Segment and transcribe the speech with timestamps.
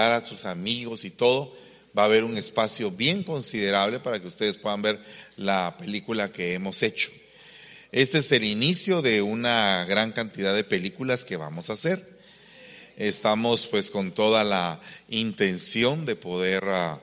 [0.00, 1.54] a sus amigos y todo,
[1.96, 5.04] va a haber un espacio bien considerable para que ustedes puedan ver
[5.36, 7.10] la película que hemos hecho.
[7.90, 12.18] Este es el inicio de una gran cantidad de películas que vamos a hacer.
[12.96, 17.00] Estamos pues con toda la intención de poder ah,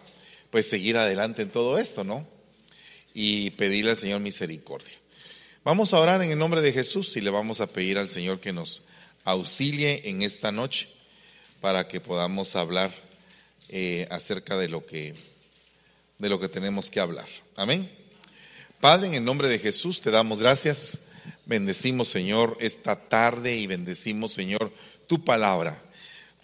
[0.49, 2.27] pues seguir adelante en todo esto, ¿no?
[3.13, 4.93] Y pedirle al Señor misericordia.
[5.63, 8.39] Vamos a orar en el nombre de Jesús y le vamos a pedir al Señor
[8.39, 8.81] que nos
[9.25, 10.87] auxilie en esta noche
[11.61, 12.91] para que podamos hablar
[13.69, 15.13] eh, acerca de lo que
[16.17, 17.27] de lo que tenemos que hablar.
[17.55, 17.89] Amén.
[18.81, 20.99] Padre, en el nombre de Jesús te damos gracias.
[21.45, 24.73] Bendecimos, Señor, esta tarde y bendecimos, Señor,
[25.07, 25.81] tu palabra.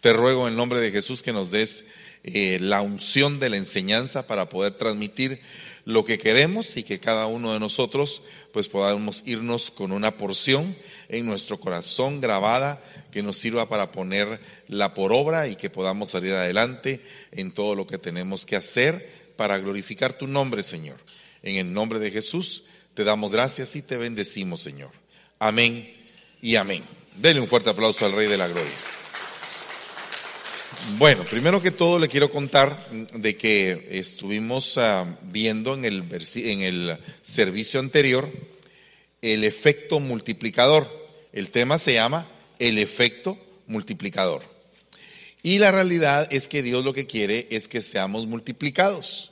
[0.02, 1.84] Te ruego en el nombre de Jesús que nos des
[2.24, 5.42] eh, la unción de la enseñanza para poder transmitir
[5.86, 8.22] lo que queremos y que cada uno de nosotros
[8.52, 10.76] pues podamos irnos con una porción
[11.10, 16.34] en nuestro corazón grabada que nos sirva para ponerla por obra y que podamos salir
[16.34, 20.98] adelante en todo lo que tenemos que hacer para glorificar tu nombre, Señor.
[21.44, 22.64] En el nombre de Jesús
[22.96, 24.92] te damos gracias y te bendecimos, Señor.
[25.38, 25.94] Amén
[26.42, 26.84] y amén.
[27.16, 28.95] Dele un fuerte aplauso al Rey de la Gloria.
[30.92, 36.04] Bueno, primero que todo le quiero contar de que estuvimos ah, viendo en el,
[36.36, 38.32] en el servicio anterior
[39.22, 40.88] el efecto multiplicador.
[41.34, 42.28] El tema se llama
[42.60, 44.44] el efecto multiplicador.
[45.42, 49.32] Y la realidad es que Dios lo que quiere es que seamos multiplicados.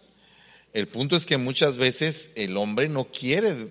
[0.74, 3.68] El punto es que muchas veces el hombre no quiere,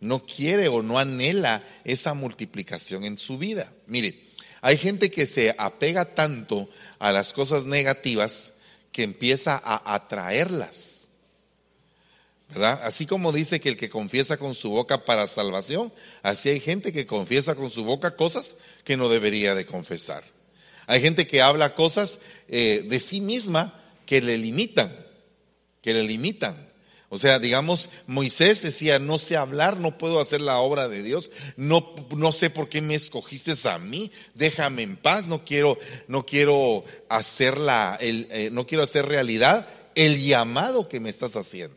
[0.00, 3.72] no quiere o no anhela esa multiplicación en su vida.
[3.86, 4.25] Mire,
[4.66, 8.52] hay gente que se apega tanto a las cosas negativas
[8.90, 11.06] que empieza a atraerlas.
[12.48, 12.80] ¿Verdad?
[12.82, 16.92] Así como dice que el que confiesa con su boca para salvación, así hay gente
[16.92, 20.24] que confiesa con su boca cosas que no debería de confesar.
[20.88, 24.96] Hay gente que habla cosas eh, de sí misma que le limitan,
[25.80, 26.65] que le limitan.
[27.08, 31.30] O sea, digamos, Moisés decía, no sé hablar, no puedo hacer la obra de Dios,
[31.56, 36.26] no, no sé por qué me escogiste a mí, déjame en paz, no quiero, no
[36.26, 41.76] quiero hacerla, el, eh, no quiero hacer realidad el llamado que me estás haciendo.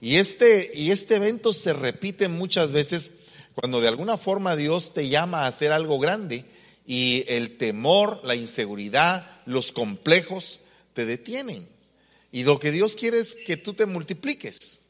[0.00, 3.12] Y este, y este evento se repite muchas veces
[3.54, 6.44] cuando de alguna forma Dios te llama a hacer algo grande
[6.86, 10.60] y el temor, la inseguridad, los complejos
[10.92, 11.73] te detienen.
[12.34, 14.82] Y lo que Dios quiere es que tú te multipliques,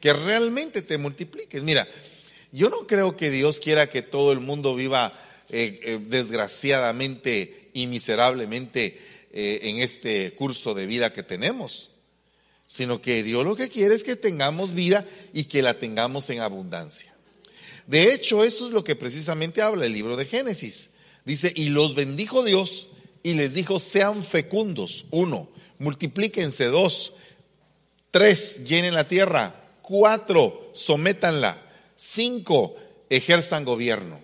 [0.00, 1.62] que realmente te multipliques.
[1.62, 1.86] Mira,
[2.50, 5.12] yo no creo que Dios quiera que todo el mundo viva
[5.50, 9.00] eh, eh, desgraciadamente y miserablemente
[9.32, 11.92] eh, en este curso de vida que tenemos,
[12.66, 16.40] sino que Dios lo que quiere es que tengamos vida y que la tengamos en
[16.40, 17.14] abundancia.
[17.86, 20.90] De hecho, eso es lo que precisamente habla el libro de Génesis.
[21.24, 22.88] Dice, y los bendijo Dios
[23.22, 25.48] y les dijo, sean fecundos, uno,
[25.80, 27.14] multiplíquense, dos,
[28.12, 31.60] tres, llenen la tierra, cuatro, sométanla,
[31.96, 32.76] cinco,
[33.08, 34.20] ejerzan gobierno.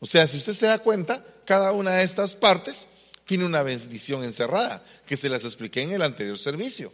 [0.00, 2.88] O sea, si usted se da cuenta, cada una de estas partes
[3.24, 6.92] tiene una bendición encerrada, que se las expliqué en el anterior servicio.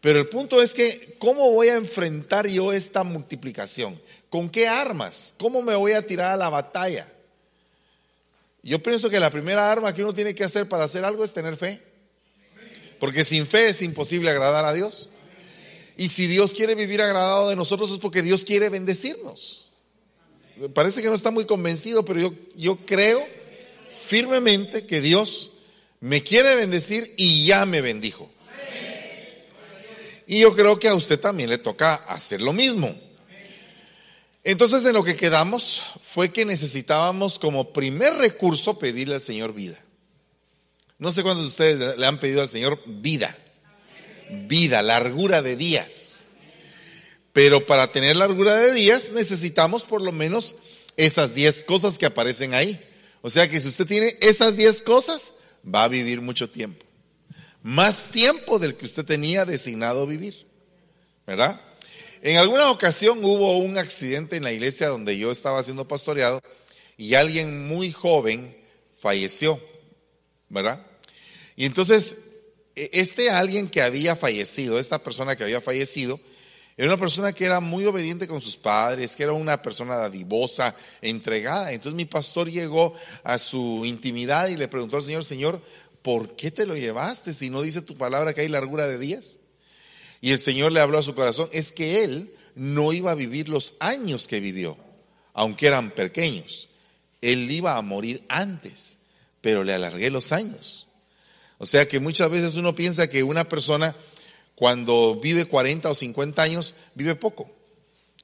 [0.00, 4.00] Pero el punto es que, ¿cómo voy a enfrentar yo esta multiplicación?
[4.28, 5.34] ¿Con qué armas?
[5.38, 7.08] ¿Cómo me voy a tirar a la batalla?
[8.62, 11.32] Yo pienso que la primera arma que uno tiene que hacer para hacer algo es
[11.32, 11.91] tener fe.
[13.02, 15.08] Porque sin fe es imposible agradar a Dios.
[15.96, 19.70] Y si Dios quiere vivir agradado de nosotros es porque Dios quiere bendecirnos.
[20.72, 23.26] Parece que no está muy convencido, pero yo, yo creo
[24.06, 25.50] firmemente que Dios
[25.98, 28.30] me quiere bendecir y ya me bendijo.
[30.28, 32.94] Y yo creo que a usted también le toca hacer lo mismo.
[34.44, 39.81] Entonces en lo que quedamos fue que necesitábamos como primer recurso pedirle al Señor vida.
[41.02, 43.36] No sé cuántos de ustedes le han pedido al Señor vida,
[44.46, 46.26] vida, largura de días.
[47.32, 50.54] Pero para tener largura de días necesitamos por lo menos
[50.96, 52.80] esas 10 cosas que aparecen ahí.
[53.20, 55.32] O sea que si usted tiene esas 10 cosas,
[55.66, 56.86] va a vivir mucho tiempo.
[57.64, 60.46] Más tiempo del que usted tenía designado vivir.
[61.26, 61.60] ¿Verdad?
[62.22, 66.40] En alguna ocasión hubo un accidente en la iglesia donde yo estaba siendo pastoreado
[66.96, 68.56] y alguien muy joven
[68.96, 69.60] falleció.
[70.48, 70.91] ¿Verdad?
[71.56, 72.16] Y entonces,
[72.74, 76.20] e, este alguien que había fallecido, esta persona que había fallecido,
[76.76, 80.74] era una persona que era muy obediente con sus padres, que era una persona dadivosa,
[81.02, 81.72] entregada.
[81.72, 82.94] Entonces mi pastor llegó
[83.24, 85.62] a su intimidad y le preguntó al Señor, Señor,
[86.00, 89.38] ¿por qué te lo llevaste si no dice tu palabra que hay largura de días?
[90.20, 93.48] Y el Señor le habló a su corazón, es que él no iba a vivir
[93.48, 94.76] los años que vivió,
[95.34, 96.68] aunque eran pequeños.
[97.20, 98.96] Él iba a morir antes,
[99.40, 100.88] pero le alargué los años.
[101.62, 103.94] O sea que muchas veces uno piensa que una persona
[104.56, 107.48] cuando vive 40 o 50 años vive poco.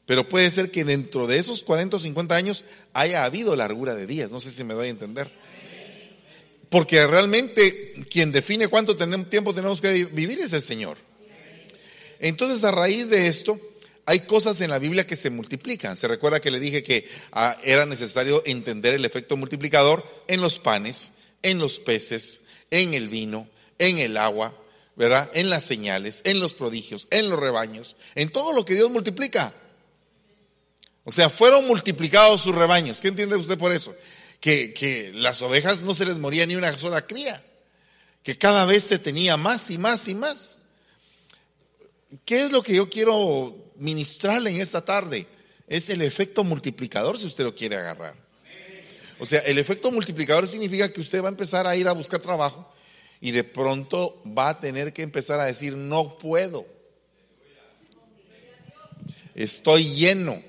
[0.06, 2.64] Pero puede ser que dentro de esos 40 o 50 años
[2.94, 4.32] haya habido largura de días.
[4.32, 5.31] No sé si me doy a entender.
[6.69, 10.99] Porque realmente quien define cuánto tiempo tenemos que vivir es el Señor.
[12.19, 13.61] Entonces, a raíz de esto,
[14.05, 15.96] hay cosas en la Biblia que se multiplican.
[15.96, 20.58] Se recuerda que le dije que ah, era necesario entender el efecto multiplicador en los
[20.58, 21.12] panes,
[21.43, 23.49] en los peces, en el vino,
[23.79, 24.55] en el agua,
[24.97, 25.31] ¿verdad?
[25.35, 29.55] En las señales, en los prodigios, en los rebaños, en todo lo que Dios multiplica.
[31.05, 33.00] O sea, fueron multiplicados sus rebaños.
[33.00, 33.94] ¿Qué entiende usted por eso?
[34.41, 37.43] Que, que las ovejas no se les moría ni una sola cría,
[38.23, 40.59] que cada vez se tenía más y más y más.
[42.25, 45.26] ¿Qué es lo que yo quiero ministrarle en esta tarde?
[45.67, 48.28] Es el efecto multiplicador si usted lo quiere agarrar.
[49.19, 52.20] O sea, el efecto multiplicador significa que usted va a empezar a ir a buscar
[52.20, 52.73] trabajo
[53.20, 56.67] y de pronto va a tener que empezar a decir, no puedo.
[59.35, 60.43] Estoy lleno.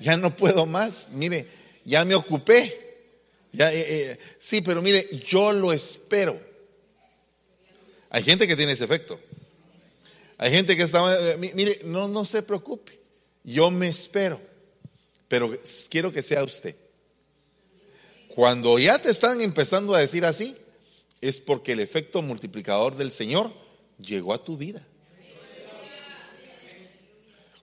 [0.00, 1.10] Ya no puedo más.
[1.10, 1.46] Mire,
[1.84, 2.80] ya me ocupé.
[3.52, 6.40] Ya, eh, eh, sí, pero mire, yo lo espero.
[8.10, 9.18] Hay gente que tiene ese efecto.
[10.38, 12.98] Hay gente que está, eh, mire, no, no se preocupe,
[13.44, 14.40] yo me espero,
[15.28, 16.76] pero quiero que sea usted.
[18.34, 20.56] Cuando ya te están empezando a decir así,
[21.20, 23.52] es porque el efecto multiplicador del Señor
[23.98, 24.86] llegó a tu vida.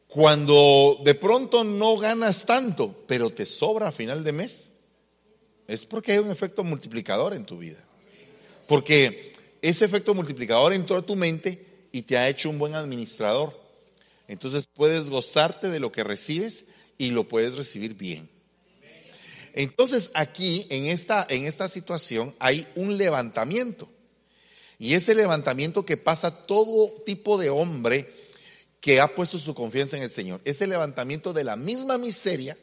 [0.07, 4.73] Cuando de pronto no ganas tanto, pero te sobra a final de mes,
[5.67, 7.83] es porque hay un efecto multiplicador en tu vida.
[8.67, 9.31] Porque
[9.61, 13.59] ese efecto multiplicador entró a tu mente y te ha hecho un buen administrador.
[14.27, 16.65] Entonces puedes gozarte de lo que recibes
[17.01, 18.30] y lo puedes recibir bien.
[19.53, 23.89] Entonces aquí, en esta, en esta situación, hay un levantamiento.
[24.77, 28.07] Y ese levantamiento que pasa todo tipo de hombre
[28.80, 30.42] que ha puesto su confianza en el Señor.
[30.45, 32.56] Ese levantamiento de la misma miseria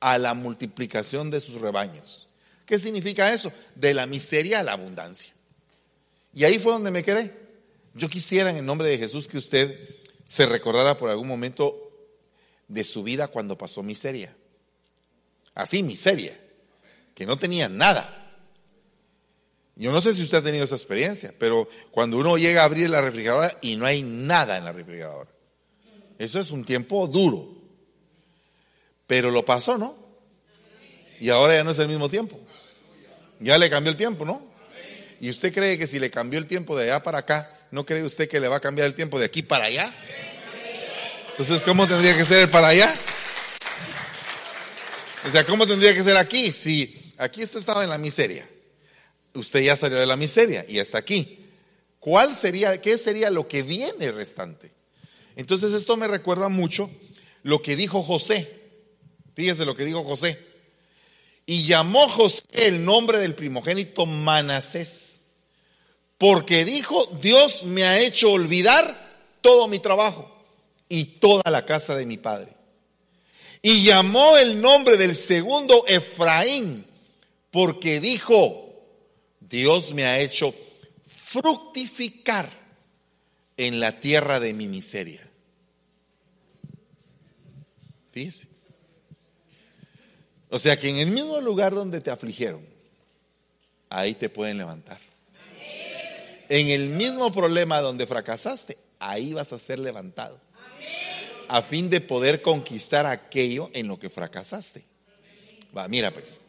[0.00, 2.28] a la multiplicación de sus rebaños.
[2.66, 3.50] ¿Qué significa eso?
[3.74, 5.32] De la miseria a la abundancia.
[6.34, 7.32] Y ahí fue donde me quedé.
[7.94, 9.96] Yo quisiera en el nombre de Jesús que usted
[10.26, 11.89] se recordara por algún momento
[12.70, 14.34] de su vida cuando pasó miseria.
[15.54, 16.38] Así, miseria.
[17.14, 18.16] Que no tenía nada.
[19.74, 22.88] Yo no sé si usted ha tenido esa experiencia, pero cuando uno llega a abrir
[22.88, 25.30] la refrigeradora y no hay nada en la refrigeradora.
[26.18, 27.48] Eso es un tiempo duro.
[29.06, 29.96] Pero lo pasó, ¿no?
[31.18, 32.38] Y ahora ya no es el mismo tiempo.
[33.40, 34.46] Ya le cambió el tiempo, ¿no?
[35.20, 38.04] ¿Y usted cree que si le cambió el tiempo de allá para acá, ¿no cree
[38.04, 39.92] usted que le va a cambiar el tiempo de aquí para allá?
[41.40, 42.94] Entonces, ¿cómo tendría que ser para allá?
[45.24, 46.52] O sea, ¿cómo tendría que ser aquí?
[46.52, 48.46] Si aquí usted estaba en la miseria,
[49.32, 51.46] usted ya salió de la miseria y hasta aquí.
[51.98, 54.70] ¿Cuál sería, qué sería lo que viene restante?
[55.34, 56.90] Entonces esto me recuerda mucho
[57.42, 58.60] lo que dijo José.
[59.34, 60.38] Fíjese lo que dijo José.
[61.46, 65.22] Y llamó José el nombre del primogénito Manasés
[66.18, 70.39] porque dijo, Dios me ha hecho olvidar todo mi trabajo
[70.90, 72.52] y toda la casa de mi padre.
[73.62, 76.84] Y llamó el nombre del segundo Efraín,
[77.50, 78.84] porque dijo,
[79.40, 80.54] Dios me ha hecho
[81.06, 82.50] fructificar
[83.56, 85.26] en la tierra de mi miseria.
[88.12, 88.48] Fíjese.
[90.50, 92.66] O sea que en el mismo lugar donde te afligieron,
[93.88, 95.00] ahí te pueden levantar
[96.50, 100.40] en el mismo problema donde fracasaste, ahí vas a ser levantado.
[101.48, 104.84] A fin de poder conquistar aquello en lo que fracasaste.
[105.76, 106.40] Va, mira pues.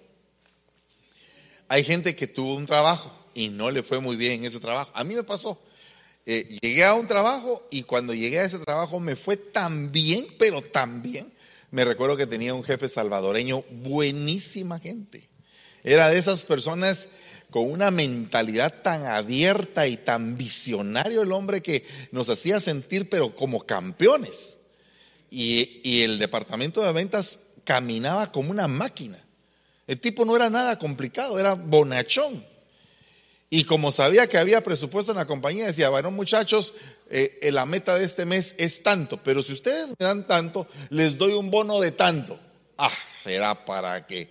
[1.67, 4.91] Hay gente que tuvo un trabajo y no le fue muy bien en ese trabajo.
[4.93, 5.61] A mí me pasó.
[6.25, 10.27] Eh, llegué a un trabajo y cuando llegué a ese trabajo me fue tan bien,
[10.37, 11.33] pero tan bien.
[11.71, 15.29] Me recuerdo que tenía un jefe salvadoreño, buenísima gente.
[15.83, 17.07] Era de esas personas
[17.51, 23.35] con una mentalidad tan abierta y tan visionario el hombre que nos hacía sentir pero
[23.35, 24.57] como campeones.
[25.29, 29.23] Y, el departamento de ventas caminaba como una máquina.
[29.85, 32.43] El tipo no era nada complicado, era bonachón.
[33.49, 36.73] Y como sabía que había presupuesto en la compañía, decía, bueno muchachos,
[37.09, 40.67] eh, eh, la meta de este mes es tanto, pero si ustedes me dan tanto,
[40.89, 42.39] les doy un bono de tanto.
[42.77, 42.91] Ah,
[43.25, 44.29] era para que,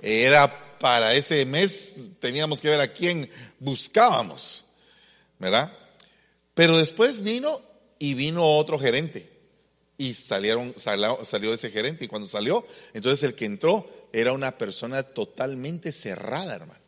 [0.00, 4.64] era para ese mes teníamos que ver a quién buscábamos,
[5.38, 5.76] ¿verdad?
[6.54, 7.60] Pero después vino
[7.98, 9.30] y vino otro gerente
[9.98, 15.02] y salieron, salió, ese gerente y cuando salió, entonces el que entró era una persona
[15.02, 16.80] totalmente cerrada, hermano.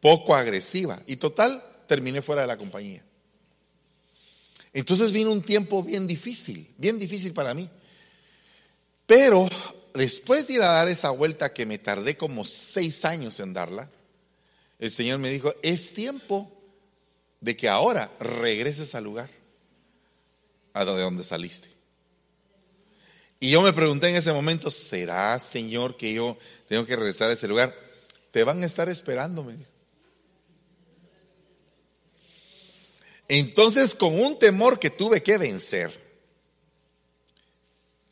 [0.00, 1.02] poco agresiva.
[1.08, 3.04] Y total, terminé fuera de la compañía.
[4.72, 7.68] Entonces vino un tiempo bien difícil, bien difícil para mí.
[9.04, 9.48] Pero
[9.94, 13.90] después de ir a dar esa vuelta que me tardé como seis años en darla,
[14.78, 16.50] el Señor me dijo, es tiempo
[17.40, 19.30] de que ahora regreses al lugar
[20.72, 21.68] a donde saliste.
[23.38, 27.32] Y yo me pregunté en ese momento, ¿será, Señor, que yo tengo que regresar a
[27.32, 27.74] ese lugar?
[28.30, 29.70] Te van a estar esperando, me dijo.
[33.28, 36.01] Entonces, con un temor que tuve que vencer,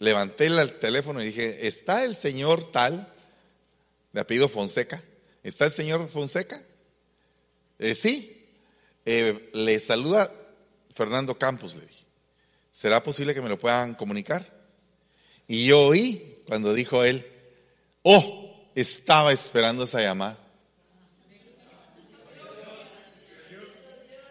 [0.00, 3.06] levanté el teléfono y dije, ¿está el señor tal,
[4.12, 5.02] de apellido Fonseca?
[5.44, 6.60] ¿Está el señor Fonseca?
[7.78, 8.36] Eh, sí.
[9.06, 10.32] Eh, le saluda
[10.94, 12.04] Fernando Campos, le dije.
[12.72, 14.50] ¿Será posible que me lo puedan comunicar?
[15.46, 17.26] Y yo oí cuando dijo él,
[18.02, 20.38] oh, estaba esperando esa llamada.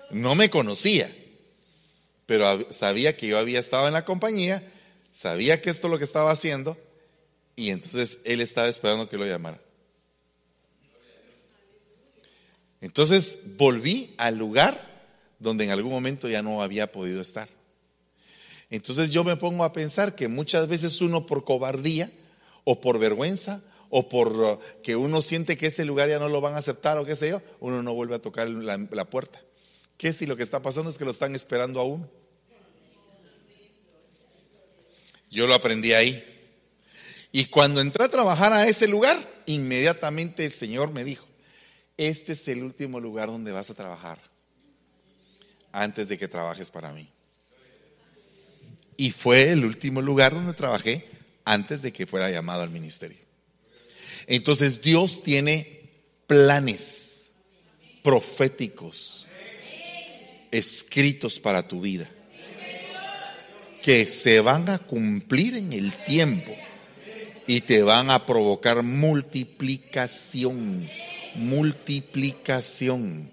[0.09, 1.13] No me conocía,
[2.25, 4.63] pero sabía que yo había estado en la compañía,
[5.19, 6.77] sabía que esto es lo que estaba haciendo,
[7.57, 9.59] y entonces él estaba esperando que lo llamara.
[12.79, 14.79] Entonces volví al lugar
[15.37, 17.49] donde en algún momento ya no había podido estar.
[18.69, 22.13] Entonces yo me pongo a pensar que muchas veces uno por cobardía
[22.63, 26.39] o por vergüenza o por uh, que uno siente que ese lugar ya no lo
[26.39, 29.41] van a aceptar o qué sé yo, uno no vuelve a tocar la, puerta.
[29.97, 32.09] ¿Qué si lo que está pasando es que lo están esperando a uno?
[35.29, 36.23] Yo lo aprendí ahí.
[37.31, 41.27] Y cuando entré a trabajar a ese lugar, inmediatamente el Señor me dijo,
[41.97, 44.19] este es el último lugar donde vas a trabajar
[45.71, 47.07] antes de que trabajes para mí.
[48.97, 51.05] Y fue el último lugar donde trabajé
[51.45, 53.19] antes de que fuera llamado al ministerio.
[54.27, 55.91] Entonces Dios tiene
[56.25, 57.31] planes
[58.03, 59.27] proféticos
[60.51, 62.09] escritos para tu vida
[63.81, 66.51] que se van a cumplir en el tiempo
[67.47, 70.89] y te van a provocar multiplicación
[71.35, 73.31] multiplicación.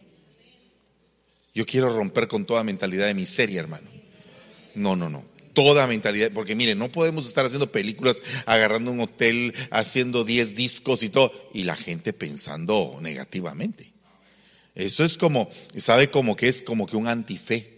[1.55, 3.89] Yo quiero romper con toda mentalidad de miseria, hermano.
[4.75, 5.25] No, no, no.
[5.55, 11.03] Toda mentalidad, porque mire, no podemos estar haciendo películas, agarrando un hotel, haciendo 10 discos
[11.03, 13.93] y todo, y la gente pensando negativamente.
[14.75, 15.49] Eso es como,
[15.79, 17.76] ¿sabe como que es como que un antife?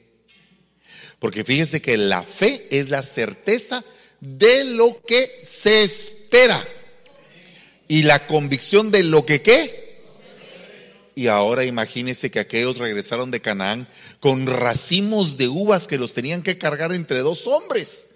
[1.18, 3.84] Porque fíjese que la fe es la certeza
[4.20, 6.66] de lo que se espera
[7.88, 9.88] y la convicción de lo que qué
[11.18, 13.88] y ahora imagínese que aquellos regresaron de Canaán
[14.20, 18.06] con racimos de uvas que los tenían que cargar entre dos hombres.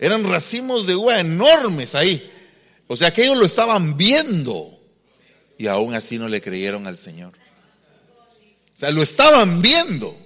[0.00, 2.28] Eran racimos de uva enormes ahí.
[2.88, 4.76] O sea, aquellos lo estaban viendo
[5.56, 7.32] y aún así no le creyeron al Señor.
[8.74, 10.18] O sea, lo estaban viendo.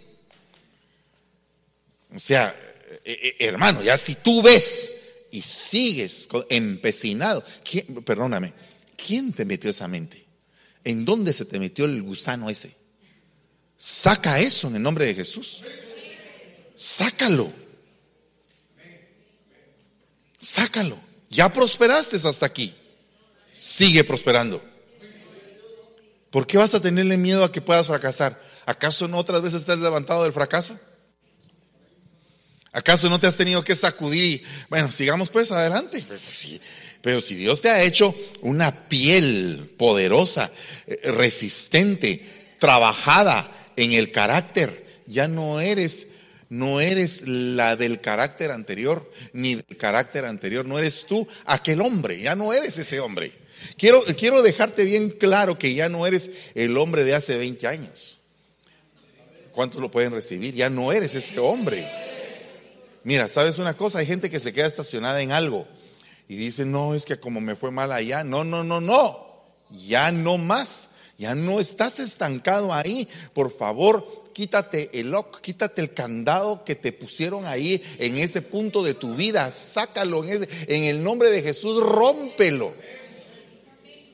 [2.16, 2.56] O sea,
[3.04, 4.90] eh, eh, hermano, ya si tú ves
[5.30, 7.44] y sigues empecinado,
[8.04, 8.54] perdóname,
[8.96, 10.24] ¿quién te metió esa mente?
[10.82, 12.74] ¿En dónde se te metió el gusano ese?
[13.78, 15.62] Saca eso en el nombre de Jesús.
[16.76, 17.52] Sácalo.
[20.40, 20.98] Sácalo.
[21.28, 22.74] Ya prosperaste hasta aquí.
[23.52, 24.62] Sigue prosperando.
[26.30, 28.40] ¿Por qué vas a tenerle miedo a que puedas fracasar?
[28.64, 30.78] ¿Acaso no otras veces estás levantado del fracaso?
[32.76, 36.04] ¿Acaso no te has tenido que sacudir y, bueno, sigamos pues adelante?
[37.00, 40.52] Pero si Dios te ha hecho una piel poderosa,
[40.86, 46.08] eh, resistente, trabajada en el carácter, ya no eres
[46.50, 52.20] no eres la del carácter anterior, ni del carácter anterior, no eres tú aquel hombre,
[52.20, 53.32] ya no eres ese hombre.
[53.78, 58.18] Quiero, quiero dejarte bien claro que ya no eres el hombre de hace 20 años.
[59.52, 60.54] ¿Cuántos lo pueden recibir?
[60.54, 62.15] Ya no eres ese hombre.
[63.06, 64.00] Mira, ¿sabes una cosa?
[64.00, 65.68] Hay gente que se queda estacionada en algo
[66.26, 70.10] y dice, no, es que como me fue mal allá, no, no, no, no, ya
[70.10, 76.64] no más, ya no estás estancado ahí, por favor, quítate el lock, quítate el candado
[76.64, 81.00] que te pusieron ahí en ese punto de tu vida, sácalo en, ese, en el
[81.00, 82.74] nombre de Jesús, rómpelo,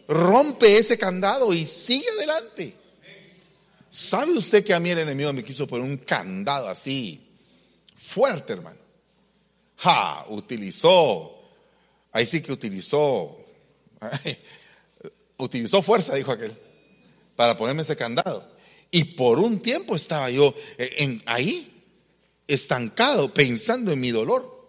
[0.06, 2.76] rompe ese candado y sigue adelante.
[3.90, 7.26] ¿Sabe usted que a mí el enemigo me quiso poner un candado así,
[7.96, 8.81] fuerte, hermano?
[9.82, 11.42] Ja, utilizó
[12.12, 13.38] Ahí sí que utilizó,
[15.38, 16.54] utilizó fuerza, dijo aquel,
[17.34, 18.52] para ponerme ese candado.
[18.90, 21.82] Y por un tiempo estaba yo eh, en, ahí,
[22.46, 24.60] estancado, pensando en mi dolor.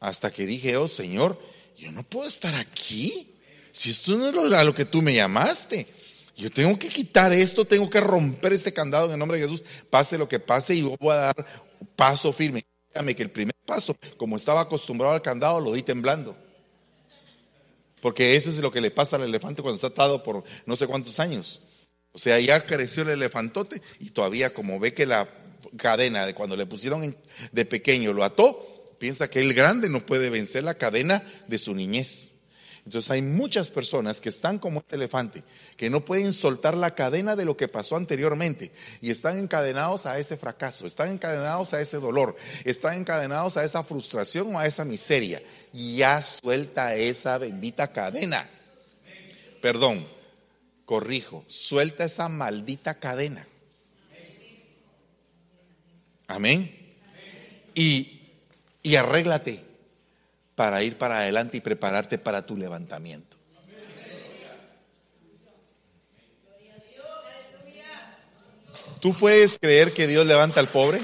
[0.00, 1.38] Hasta que dije, oh Señor,
[1.76, 3.34] yo no puedo estar aquí.
[3.72, 5.86] Si esto no es lo, lo que tú me llamaste.
[6.34, 9.62] Yo tengo que quitar esto, tengo que romper este candado en el nombre de Jesús,
[9.90, 11.46] pase lo que pase y voy a dar
[11.96, 12.64] paso firme.
[12.90, 16.36] Dígame que el primer paso, como estaba acostumbrado al candado, lo di temblando.
[18.00, 20.86] Porque eso es lo que le pasa al elefante cuando está atado por no sé
[20.86, 21.62] cuántos años.
[22.12, 25.28] O sea, ya creció el elefantote y todavía como ve que la
[25.76, 27.16] cadena de cuando le pusieron
[27.52, 31.74] de pequeño lo ató, piensa que el grande no puede vencer la cadena de su
[31.74, 32.32] niñez.
[32.88, 35.42] Entonces hay muchas personas que están como este elefante,
[35.76, 40.18] que no pueden soltar la cadena de lo que pasó anteriormente y están encadenados a
[40.18, 44.86] ese fracaso, están encadenados a ese dolor, están encadenados a esa frustración o a esa
[44.86, 45.42] miseria.
[45.74, 48.48] Y ya suelta esa bendita cadena.
[49.60, 50.06] Perdón,
[50.86, 53.46] corrijo, suelta esa maldita cadena.
[56.26, 56.74] Amén.
[57.74, 58.22] Y,
[58.82, 59.67] y arréglate
[60.58, 63.36] para ir para adelante y prepararte para tu levantamiento.
[69.00, 71.00] ¿Tú puedes creer que Dios levanta al pobre?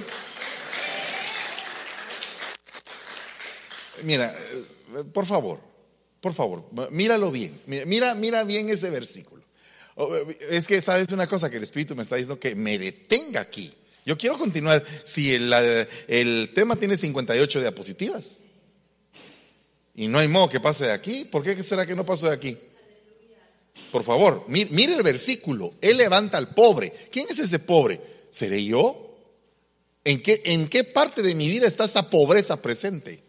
[4.03, 5.61] Mira, eh, por favor,
[6.21, 7.61] por favor, míralo bien.
[7.67, 9.45] Mira, mira bien ese versículo.
[9.97, 13.43] Eh, es que sabes una cosa que el Espíritu me está diciendo que me detenga
[13.43, 13.73] aquí.
[14.05, 14.85] Yo quiero continuar.
[15.05, 15.55] Si el,
[16.09, 18.39] el tema tiene 58 diapositivas,
[19.95, 21.25] y no hay modo que pase de aquí.
[21.25, 22.59] ¿Por qué será que no pasó de aquí?
[23.93, 25.75] Por favor, mire, el versículo.
[25.81, 26.93] Él levanta al pobre.
[27.13, 28.01] ¿Quién es ese pobre?
[28.31, 29.17] ¿Seré yo?
[30.03, 33.23] ¿En qué, ¿En qué parte de mi vida está esa pobreza presente?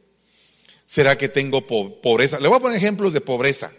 [0.84, 2.40] ¿Será que tengo pobreza?
[2.40, 3.72] Le voy a poner ejemplos de pobreza.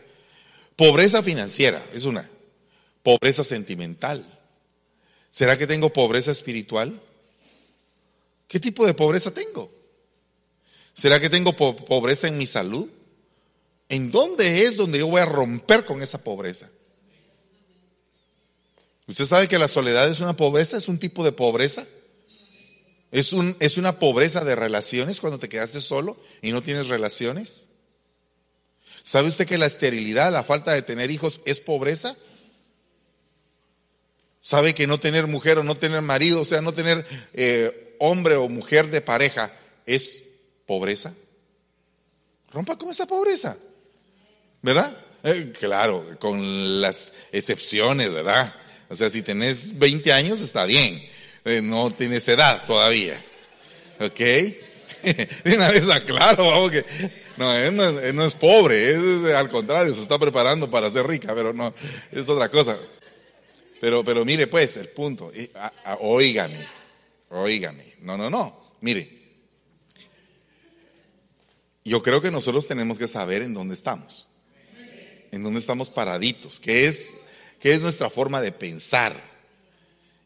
[0.76, 2.30] Pobreza financiera es una.
[3.02, 4.24] Pobreza sentimental.
[5.30, 7.00] ¿Será que tengo pobreza espiritual?
[8.48, 9.75] ¿Qué tipo de pobreza tengo?
[10.96, 12.88] ¿Será que tengo pobreza en mi salud?
[13.90, 16.70] ¿En dónde es donde yo voy a romper con esa pobreza?
[19.06, 20.78] ¿Usted sabe que la soledad es una pobreza?
[20.78, 21.86] ¿Es un tipo de pobreza?
[23.12, 27.64] ¿Es, un, ¿Es una pobreza de relaciones cuando te quedaste solo y no tienes relaciones?
[29.02, 32.16] ¿Sabe usted que la esterilidad, la falta de tener hijos es pobreza?
[34.40, 37.04] ¿Sabe que no tener mujer o no tener marido, o sea, no tener
[37.34, 39.52] eh, hombre o mujer de pareja
[39.84, 40.25] es
[40.66, 41.14] pobreza.
[42.52, 43.56] Rompa con esa pobreza.
[44.62, 44.96] ¿Verdad?
[45.22, 48.54] Eh, claro, con las excepciones, ¿verdad?
[48.88, 51.02] O sea, si tenés 20 años está bien,
[51.44, 53.24] eh, no tienes edad todavía.
[54.00, 54.18] ¿Ok?
[55.02, 56.84] De una vez aclaro, vamos que
[57.36, 57.76] no, él
[58.16, 61.74] no, es pobre, es, al contrario, se está preparando para ser rica, pero no,
[62.10, 62.78] es otra cosa.
[63.80, 65.30] Pero, pero mire pues, el punto,
[66.00, 66.66] oígame,
[67.28, 69.25] oígame, no, no, no, mire,
[71.90, 74.28] yo creo que nosotros tenemos que saber en dónde estamos,
[75.30, 77.10] en dónde estamos paraditos, qué es,
[77.60, 79.36] qué es nuestra forma de pensar.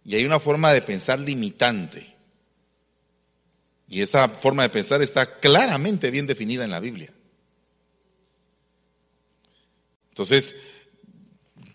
[0.05, 2.15] Y hay una forma de pensar limitante.
[3.89, 7.13] Y esa forma de pensar está claramente bien definida en la Biblia.
[10.11, 10.55] Entonces,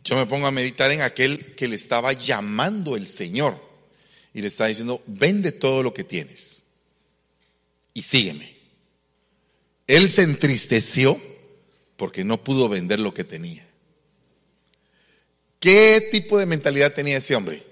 [0.04, 3.60] yo me pongo a meditar en aquel que le estaba llamando el Señor
[4.34, 6.64] y le está diciendo, vende todo lo que tienes
[7.94, 8.55] y sígueme.
[9.88, 11.22] Él se entristeció
[11.98, 13.66] porque no pudo vender lo que tenía.
[15.60, 17.64] ¿Qué tipo de mentalidad tenía ese hombre?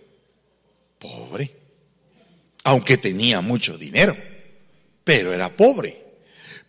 [0.99, 1.53] Pobre.
[2.63, 4.15] Aunque tenía mucho dinero,
[5.03, 6.01] pero era pobre,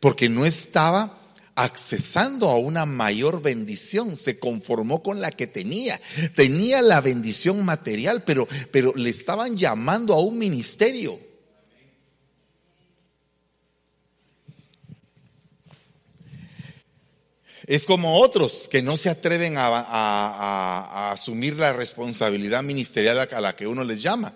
[0.00, 1.20] porque no estaba
[1.54, 6.00] accesando a una mayor bendición, se conformó con la que tenía.
[6.35, 11.18] Tenía la bendición material, pero, pero le estaban llamando a un ministerio.
[17.66, 23.66] Es como otros que no se atreven a, asumir la responsabilidad ministerial a la que
[23.66, 24.35] uno les llama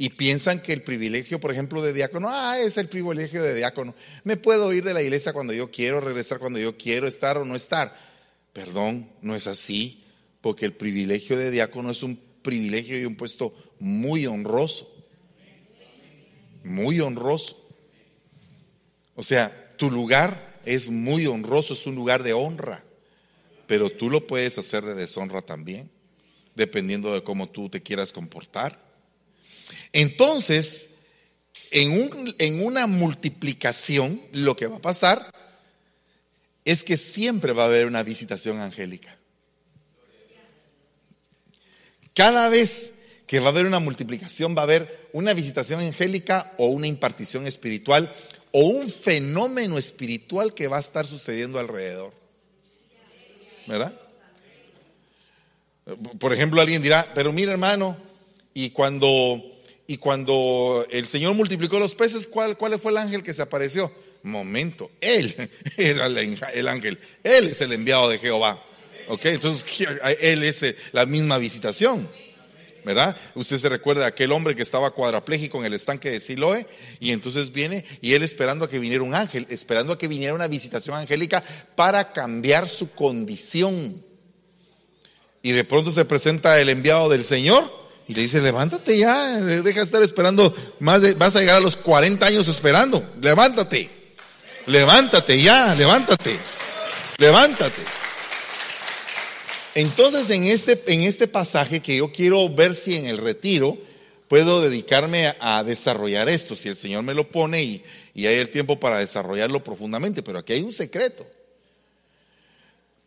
[0.00, 3.96] y piensan que el privilegio, por ejemplo, de diácono, ah, es el privilegio de diácono.
[4.22, 7.44] Me puedo ir de la iglesia cuando yo quiero, regresar cuando yo quiero, estar o
[7.44, 7.98] no estar.
[8.52, 10.04] Perdón, no es así,
[10.40, 14.88] porque el privilegio de diácono es un privilegio y un puesto muy honroso.
[16.62, 17.68] Muy honroso.
[19.16, 22.84] O sea, tu lugar es muy honroso, es un lugar de honra,
[23.66, 25.90] pero tú lo puedes hacer de deshonra también,
[26.54, 28.78] dependiendo de cómo tú te quieras comportar.
[29.92, 30.88] Entonces,
[31.70, 35.32] en, un, en una multiplicación, lo que va a pasar
[36.66, 39.16] es que siempre va a haber una visitación angélica.
[42.12, 42.92] Cada vez
[43.26, 47.46] que va a haber una multiplicación, va a haber una visitación angélica o una impartición
[47.46, 48.12] espiritual
[48.52, 52.12] o un fenómeno espiritual que va a estar sucediendo alrededor.
[53.66, 54.00] ¿Verdad?
[56.18, 57.96] Por ejemplo, alguien dirá, pero mira hermano,
[58.52, 59.42] y cuando,
[59.86, 63.92] y cuando el Señor multiplicó los peces, ¿cuál, ¿cuál fue el ángel que se apareció?
[64.22, 68.64] Momento, él era el ángel, él es el enviado de Jehová.
[69.08, 69.24] ¿Ok?
[69.26, 69.64] Entonces,
[70.20, 72.08] él es eh, la misma visitación.
[72.88, 73.14] ¿Verdad?
[73.34, 76.66] Usted se recuerda de aquel hombre que estaba cuadrapléjico en el estanque de Siloe
[77.00, 80.32] y entonces viene y él esperando a que viniera un ángel, esperando a que viniera
[80.32, 81.44] una visitación angélica
[81.76, 84.02] para cambiar su condición.
[85.42, 87.70] Y de pronto se presenta el enviado del Señor
[88.06, 91.76] y le dice, levántate ya, deja de estar esperando, más vas a llegar a los
[91.76, 93.90] 40 años esperando, levántate,
[94.64, 96.38] levántate ya, levántate,
[97.18, 98.07] levántate.
[99.78, 103.78] Entonces, en este, en este pasaje que yo quiero ver si en el retiro
[104.26, 108.48] puedo dedicarme a, desarrollar esto, si el Señor me lo pone y, y hay el
[108.48, 111.24] tiempo para desarrollarlo profundamente, pero aquí hay un secreto.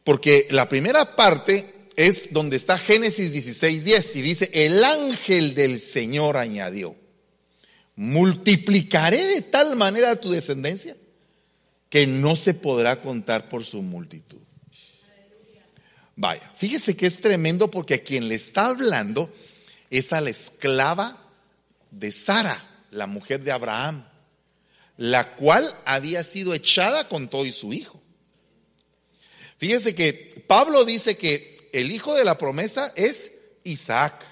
[0.05, 6.37] Porque la primera parte es donde está Génesis 16:10 y dice, el ángel del Señor
[6.37, 6.95] añadió,
[7.97, 10.95] multiplicaré de tal manera tu descendencia
[11.89, 14.40] que no se podrá contar por su multitud.
[16.21, 19.33] Vaya, fíjese que es tremendo porque a quien le está hablando
[19.89, 21.17] es a la esclava
[21.89, 24.05] de Sara, la mujer de Abraham,
[24.97, 27.99] la cual había sido echada con todo y su hijo.
[29.57, 33.31] Fíjese que Pablo dice que el hijo de la promesa es
[33.63, 34.23] Isaac,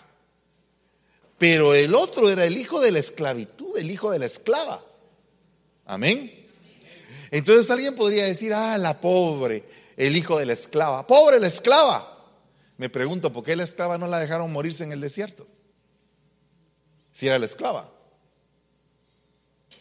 [1.40, 4.86] pero el otro era el hijo de la esclavitud, el hijo de la esclava.
[5.88, 6.48] Amén.
[7.32, 11.06] Entonces alguien podría decir, ah, la pobre, el hijo de la esclava.
[11.06, 12.16] Pobre la esclava.
[12.78, 15.46] Me pregunto, ¿por qué la esclava no la dejaron morirse en el desierto?
[17.12, 17.92] Si era la esclava.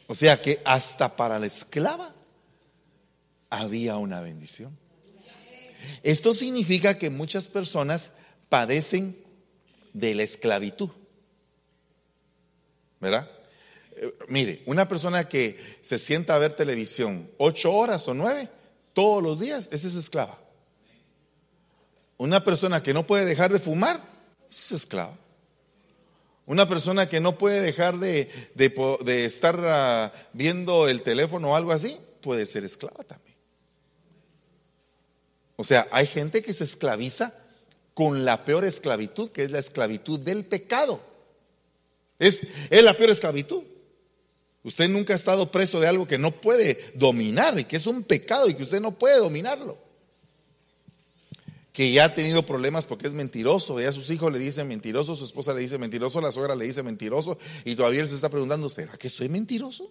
[0.08, 2.12] O sea que hasta para la esclava
[3.48, 4.76] había una bendición.
[6.02, 8.10] Esto significa que muchas personas
[8.48, 9.16] padecen
[9.92, 10.90] de la esclavitud.
[12.98, 13.30] ¿Verdad?
[13.92, 18.48] Eh, mire, una persona que se sienta a ver televisión ocho horas o nueve,
[18.98, 20.36] todos los días, esa es esclava.
[22.16, 23.94] Una persona que no puede dejar de fumar,
[24.50, 25.16] esa es esclava.
[26.46, 28.28] Una persona que no puede dejar de,
[29.24, 33.36] estar ah, viendo el teléfono o algo así, puede ser esclava también.
[35.54, 37.34] O sea, hay gente que se esclaviza
[37.94, 41.00] con la peor esclavitud, que es la esclavitud del pecado.
[42.18, 43.62] Es, es la peor esclavitud.
[44.68, 48.02] Usted nunca ha estado preso de algo que no puede dominar y que es un
[48.02, 49.78] pecado y que usted no puede dominarlo.
[51.72, 55.24] Que ya ha tenido problemas porque es mentiroso, ya sus hijos le dicen mentiroso, su
[55.24, 58.68] esposa le dice mentiroso, la suegra le dice mentiroso y todavía él se está preguntando,
[58.68, 59.90] ¿será que soy mentiroso?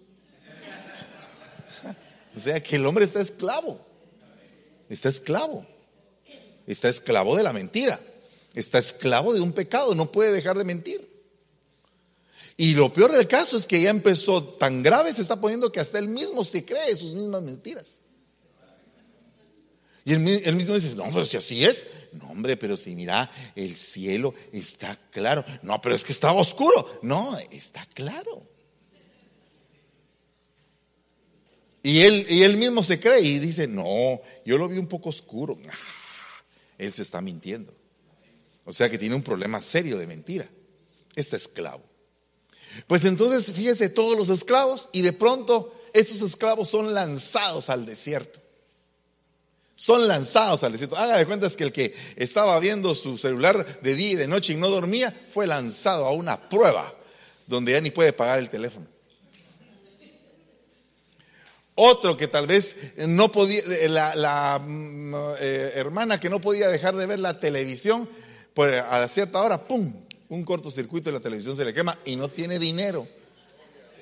[2.36, 3.84] O sea, que el hombre está esclavo,
[4.88, 5.66] está esclavo,
[6.68, 7.98] está esclavo de la mentira,
[8.54, 11.07] está esclavo de un pecado, no puede dejar de mentir.
[12.60, 15.78] Y lo peor del caso es que ya empezó tan grave, se está poniendo que
[15.78, 17.98] hasta él mismo se cree sus mismas mentiras.
[20.04, 20.20] Y él,
[20.56, 24.98] mismo dice, no, pero si así es, no, hombre, pero si mira, el cielo está
[25.12, 25.44] claro.
[25.62, 26.98] No, pero es que estaba oscuro.
[27.02, 28.42] No, está claro.
[31.84, 35.10] Y él, y él mismo se cree y dice, no, yo lo vi un poco
[35.10, 35.56] oscuro.
[35.68, 36.42] Ah,
[36.76, 37.72] él se está mintiendo.
[38.64, 40.48] O sea que tiene un problema serio de mentira.
[41.14, 41.87] Está esclavo.
[42.86, 48.40] Pues entonces fíjese todos los esclavos y de pronto estos esclavos son lanzados al desierto.
[49.74, 50.96] Son lanzados al desierto.
[50.96, 54.52] Haga de cuenta que el que estaba viendo su celular de día y de noche
[54.52, 56.94] y no dormía fue lanzado a una prueba
[57.46, 58.86] donde ya ni puede pagar el teléfono.
[61.80, 66.96] Otro que tal vez no podía, eh, la, mm, eh, hermana que no podía dejar
[66.96, 68.08] de ver la televisión,
[68.52, 70.07] pues a cierta hora, ¡pum!
[70.28, 73.06] Un cortocircuito y la televisión se le quema y no tiene dinero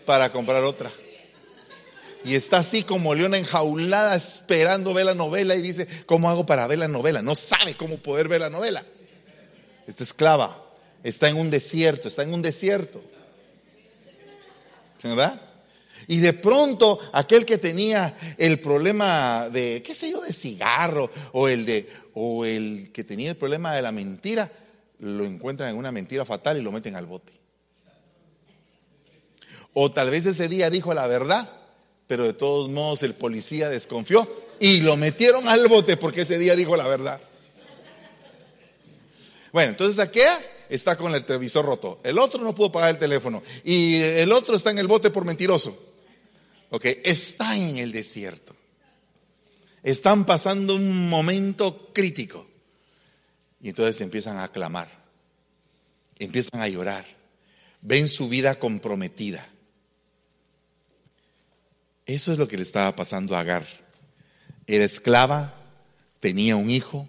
[0.04, 0.92] para comprar otra.
[2.24, 6.66] Y está así como leona enjaulada esperando ver la novela y dice, ¿cómo hago para
[6.66, 7.22] ver la novela?
[7.22, 8.84] No sabe cómo poder ver la novela.
[9.86, 10.64] Está esclava,
[11.04, 13.00] está en un desierto, está en un desierto.
[15.02, 15.40] ¿Verdad?
[16.08, 21.48] Y de pronto aquel que tenía el problema de, qué sé yo, de cigarro o
[21.48, 24.50] el de o el que tenía el problema de la mentira,
[24.98, 27.32] lo encuentran en una mentira fatal y lo meten al bote.
[29.72, 31.50] O tal vez ese día dijo la verdad,
[32.06, 34.26] pero de todos modos el policía desconfió
[34.58, 37.20] y lo metieron al bote porque ese día dijo la verdad.
[39.52, 43.42] Bueno, entonces aquella está con el televisor roto, el otro no pudo pagar el teléfono
[43.64, 45.78] y el otro está en el bote por mentiroso.
[46.70, 48.54] Ok, está en el desierto.
[49.82, 52.46] Están pasando un momento crítico.
[53.60, 54.88] Y entonces empiezan a clamar,
[56.18, 57.04] empiezan a llorar,
[57.80, 59.48] ven su vida comprometida.
[62.04, 63.66] Eso es lo que le estaba pasando a Agar.
[64.66, 65.54] Era esclava,
[66.20, 67.08] tenía un hijo,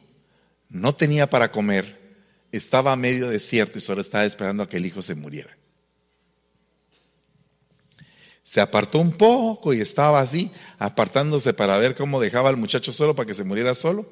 [0.69, 2.15] no tenía para comer,
[2.51, 5.55] estaba a medio desierto y solo estaba esperando a que el hijo se muriera.
[8.43, 13.15] Se apartó un poco y estaba así, apartándose para ver cómo dejaba al muchacho solo
[13.15, 14.09] para que se muriera solo,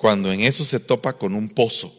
[0.00, 1.94] cuando en eso se topa con un pozo.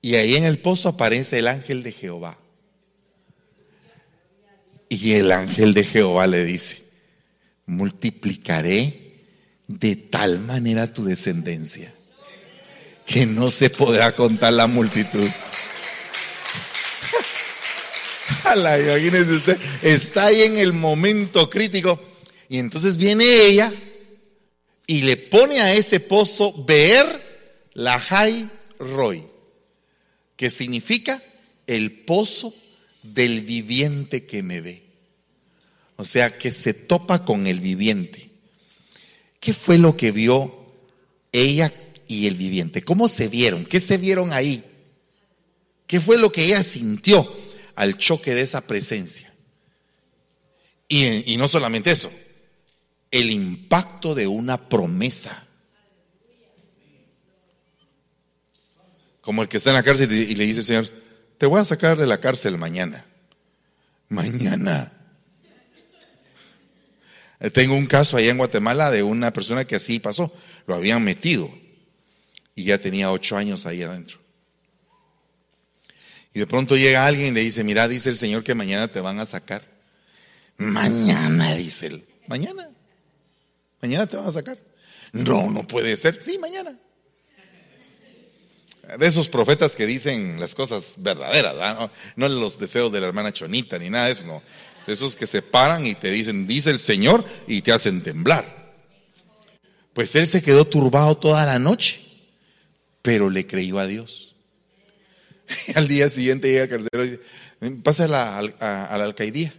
[0.00, 2.38] Y ahí en el pozo aparece el ángel de Jehová.
[4.88, 6.84] Y el ángel de Jehová le dice,
[7.66, 9.24] multiplicaré
[9.66, 11.92] de tal manera tu descendencia
[13.04, 15.28] que no se podrá contar la multitud.
[18.54, 22.00] imagínense usted, está ahí en el momento crítico
[22.48, 23.72] y entonces viene ella
[24.88, 29.24] y le pone a ese pozo ver la Jai Roy,
[30.34, 31.22] que significa
[31.68, 32.52] el pozo
[33.04, 34.82] del viviente que me ve.
[35.94, 38.30] O sea, que se topa con el viviente.
[39.38, 40.66] ¿Qué fue lo que vio
[41.30, 41.72] ella
[42.08, 42.82] y el viviente?
[42.82, 43.64] ¿Cómo se vieron?
[43.64, 44.64] ¿Qué se vieron ahí?
[45.86, 47.32] ¿Qué fue lo que ella sintió?
[47.78, 49.32] al choque de esa presencia.
[50.88, 52.10] Y, no solamente eso,
[53.10, 55.46] el impacto de una promesa.
[59.20, 60.88] Como el que está en la cárcel y le dice, Señor,
[61.36, 63.04] te voy a sacar de la cárcel mañana.
[64.08, 64.92] Mañana.
[67.52, 70.32] Tengo un caso allá en Guatemala de una persona que así pasó.
[70.66, 71.50] Lo habían metido
[72.54, 74.18] y ya tenía ocho años ahí adentro.
[76.34, 79.00] Y de pronto llega alguien y le dice, mira, dice el Señor que mañana te
[79.00, 79.64] van a sacar.
[80.56, 82.04] Mañana, dice él.
[82.26, 82.70] Mañana.
[83.80, 84.58] Mañana te van a sacar.
[85.12, 86.22] No, no puede ser.
[86.22, 86.78] Sí, mañana.
[88.98, 93.78] De esos profetas que dicen las cosas verdaderas, no, los deseos de la hermana Chonita
[93.78, 94.42] ni nada de eso, no.
[94.86, 98.46] De esos que se paran y te dicen, dice el Señor, y te hacen temblar.
[99.92, 102.00] Pues él se quedó turbado toda la noche,
[103.02, 104.28] pero le creyó a Dios.
[105.74, 109.52] al día siguiente llega el carcelero y dice, pasa a la, alcaidía.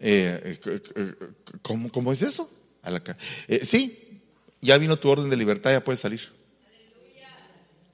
[0.00, 0.58] Eh,
[0.96, 1.14] eh,
[1.62, 2.50] ¿cómo, es eso?
[3.48, 4.20] Eh, sí,
[4.60, 6.20] ya vino tu orden de libertad, ya puedes salir.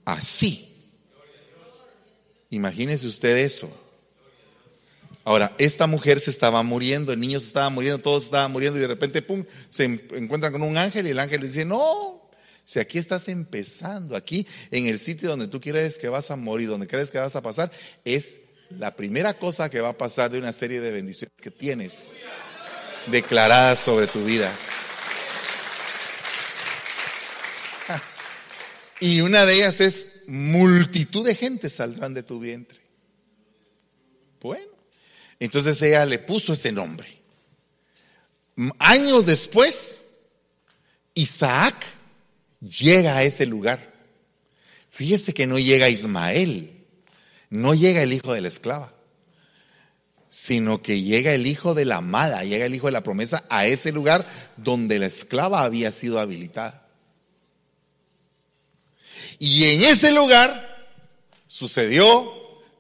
[0.04, 0.66] Así.
[2.50, 3.70] Imagínese usted eso.
[5.24, 8.82] Ahora, esta mujer se estaba muriendo, el niño se estaba muriendo, todos estaban muriendo y
[8.82, 12.30] de repente, pum, se encuentran con un ángel y el ángel le dice, no,
[12.64, 16.68] si aquí estás empezando, aquí en el sitio donde tú crees que vas a morir,
[16.68, 17.70] donde crees que vas a pasar,
[18.04, 18.38] es
[18.70, 22.14] la primera cosa que va a pasar de una serie de bendiciones que tienes
[23.06, 24.56] declaradas sobre tu vida.
[29.00, 32.78] Y una de ellas es multitud de gente saldrán de tu vientre.
[34.40, 34.72] Bueno,
[35.38, 37.20] entonces ella le puso ese nombre.
[38.78, 40.00] Años después,
[41.14, 41.74] Isaac
[42.60, 43.92] llega a ese lugar.
[44.90, 46.84] Fíjese que no llega Ismael,
[47.48, 48.92] no llega el hijo de la esclava,
[50.28, 53.66] sino que llega el hijo de la amada, llega el hijo de la promesa a
[53.66, 56.79] ese lugar donde la esclava había sido habilitada.
[59.42, 60.86] Y en ese lugar
[61.48, 62.30] sucedió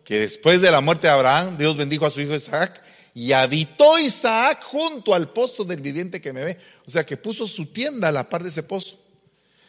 [0.04, 2.82] que después de la muerte de Abraham, Dios bendijo a su hijo Isaac
[3.14, 6.58] y habitó Isaac junto al pozo del viviente que me ve.
[6.86, 9.00] O sea que puso su tienda a la par de ese pozo.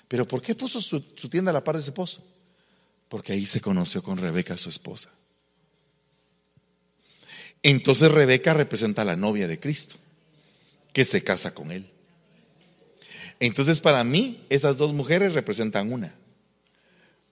[0.10, 1.00] Pero ¿por qué puso su,
[1.30, 2.22] tienda a la par de ese pozo?
[3.08, 5.10] Porque ahí se conoció con Rebeca, su esposa.
[7.64, 9.96] Entonces Rebeca representa a la novia de Cristo,
[10.92, 11.90] que se casa con él.
[13.40, 16.16] Entonces para mí esas dos mujeres representan una.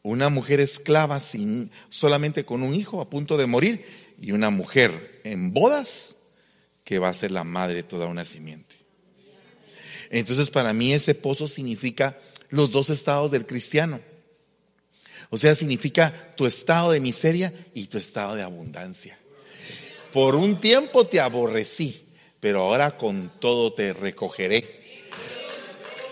[0.01, 3.85] Una mujer esclava sin, solamente con un hijo a punto de morir
[4.21, 6.15] y una mujer en bodas
[6.83, 8.75] que va a ser la madre de toda una simiente.
[10.09, 12.17] Entonces para mí ese pozo significa
[12.49, 13.99] los dos estados del cristiano.
[15.29, 19.19] O sea, significa tu estado de miseria y tu estado de abundancia.
[20.11, 22.03] Por un tiempo te aborrecí,
[22.39, 24.65] pero ahora con todo te recogeré.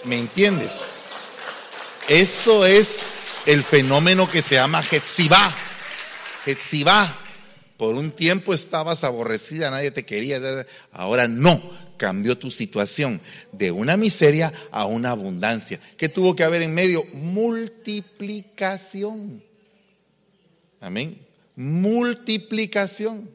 [0.04, 0.86] ¿Me entiendes?
[2.08, 3.02] Eso es
[3.48, 5.56] el fenómeno que se llama Jetsibá.
[6.46, 7.22] Jetsibá.
[7.78, 10.40] Por un tiempo estabas aborrecida, nadie te quería.
[10.92, 11.62] Ahora no
[11.96, 13.22] cambió tu situación
[13.54, 15.80] de una miseria a una abundancia.
[15.96, 17.06] ¿Qué tuvo que haber en medio?
[17.14, 19.42] Multiplicación.
[20.82, 21.18] Amén.
[21.56, 23.30] Multiplicación.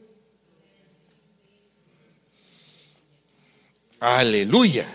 [3.99, 4.93] Aleluya.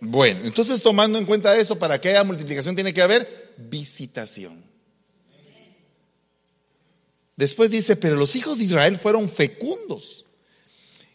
[0.00, 4.64] Bueno, entonces tomando en cuenta eso, para que haya multiplicación tiene que haber visitación.
[7.36, 10.24] Después dice, pero los hijos de Israel fueron fecundos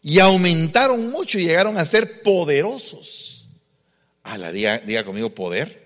[0.04, 3.48] y aumentaron mucho y llegaron a ser poderosos.
[4.24, 5.82] A la diga, diga conmigo poder.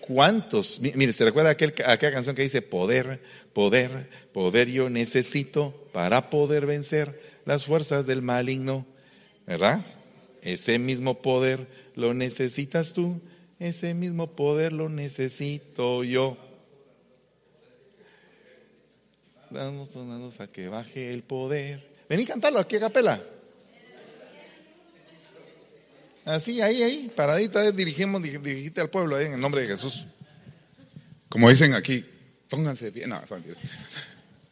[0.00, 0.80] ¿Cuántos?
[0.80, 6.66] Mire, ¿se recuerda aquel, aquella canción que dice poder, poder, poder yo necesito para poder
[6.66, 8.84] vencer las fuerzas del maligno?
[9.46, 9.80] ¿Verdad?
[10.42, 13.20] Ese mismo poder lo necesitas tú,
[13.60, 16.36] ese mismo poder lo necesito yo.
[19.50, 21.88] Vamos, vamos a que baje el poder.
[22.08, 23.22] Vení, cantarlo aquí a capela.
[26.24, 30.06] Así, ahí, ahí, paradita, dirigimos, dirigiste al pueblo ahí en el nombre de Jesús.
[31.28, 32.04] Como dicen aquí,
[32.48, 33.12] pónganse bien.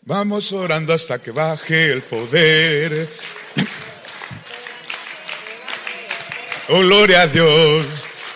[0.03, 3.09] Vamos orando hasta que baje el poder.
[6.71, 7.85] Oh, gloria a Dios,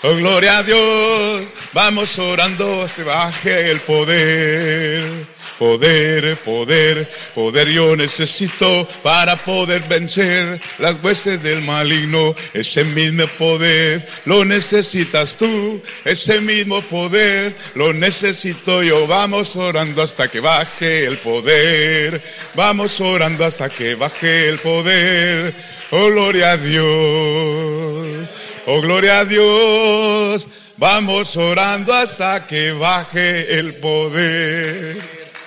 [0.03, 1.43] oh, gloria a Dios.
[1.73, 5.33] Vamos orando hasta que baje el poder.
[5.59, 12.35] Poder, poder, poder yo necesito para poder vencer las huestes del maligno.
[12.53, 19.07] Ese mismo poder lo necesitas tú, ese mismo poder lo necesito yo.
[19.07, 22.21] Vamos orando hasta que baje el poder.
[22.55, 25.55] Vamos orando hasta que baje el poder.
[25.93, 28.29] Oh, gloria a Dios.
[28.65, 30.47] Oh, gloria a Dios.
[30.77, 34.97] Vamos orando hasta que baje el poder.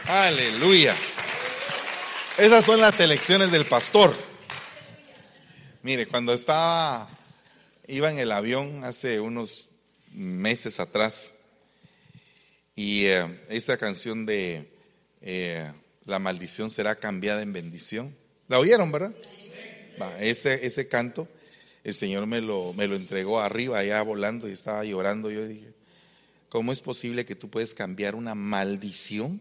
[0.06, 0.94] Aleluya.
[2.38, 4.14] Esas son las elecciones del pastor.
[5.82, 7.08] Mire, cuando estaba,
[7.88, 9.70] iba en el avión hace unos
[10.12, 11.34] meses atrás
[12.76, 14.70] y eh, esa canción de
[15.22, 15.72] eh,
[16.06, 18.14] La maldición será cambiada en bendición,
[18.50, 19.14] ¿la oyeron, verdad?
[20.20, 21.28] ese, ese canto,
[21.86, 25.32] el Señor me lo, me lo entregó arriba, allá volando y estaba llorando.
[25.32, 25.74] Yo dije,
[26.50, 29.40] ¿cómo es posible que tú puedes cambiar una maldición?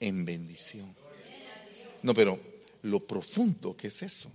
[0.00, 0.94] en bendición.
[2.02, 2.38] No, pero
[2.82, 4.30] lo profundo que es eso.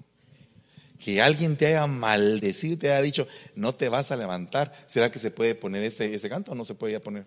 [0.97, 4.73] Que alguien te haya maldecido te haya dicho, no te vas a levantar.
[4.85, 7.25] ¿Será que se puede poner ese, ese canto o no se puede ya poner?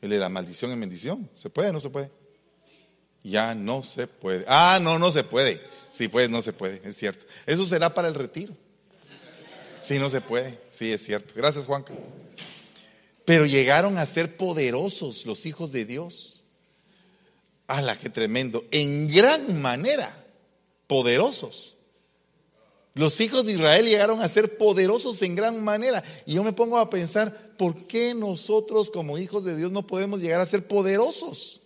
[0.00, 1.28] El la maldición en bendición.
[1.34, 2.10] ¿Se puede o no se puede?
[3.22, 4.44] Ya no se puede.
[4.46, 5.60] Ah, no, no se puede.
[5.96, 7.24] Sí, pues no se puede, es cierto.
[7.46, 8.52] Eso será para el retiro.
[9.80, 10.58] Sí, no se puede.
[10.70, 11.34] Sí, es cierto.
[11.36, 11.92] Gracias, Juanca.
[13.24, 16.42] Pero llegaron a ser poderosos los hijos de Dios.
[17.68, 18.64] ¡Hala, qué tremendo!
[18.72, 20.24] En gran manera,
[20.88, 21.76] poderosos.
[22.94, 26.02] Los hijos de Israel llegaron a ser poderosos en gran manera.
[26.26, 30.20] Y yo me pongo a pensar, ¿por qué nosotros como hijos de Dios no podemos
[30.20, 31.63] llegar a ser poderosos?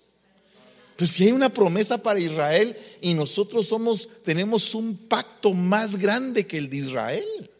[0.99, 6.47] Pues si hay una promesa para Israel y nosotros somos, tenemos un pacto más grande
[6.47, 7.51] que el de Israel.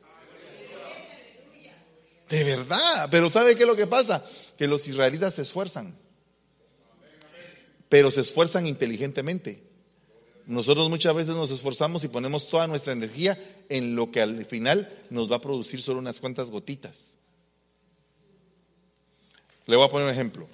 [2.29, 3.09] De verdad.
[3.11, 4.27] Pero ¿sabe qué es lo que pasa?
[4.59, 5.95] Que los israelitas se esfuerzan
[7.89, 9.63] pero se esfuerzan inteligentemente.
[10.47, 15.05] Nosotros muchas veces nos esforzamos y ponemos toda nuestra energía en lo que al final
[15.11, 17.13] nos va a producir solo unas cuantas gotitas.
[19.67, 20.49] Le voy a poner un ejemplo.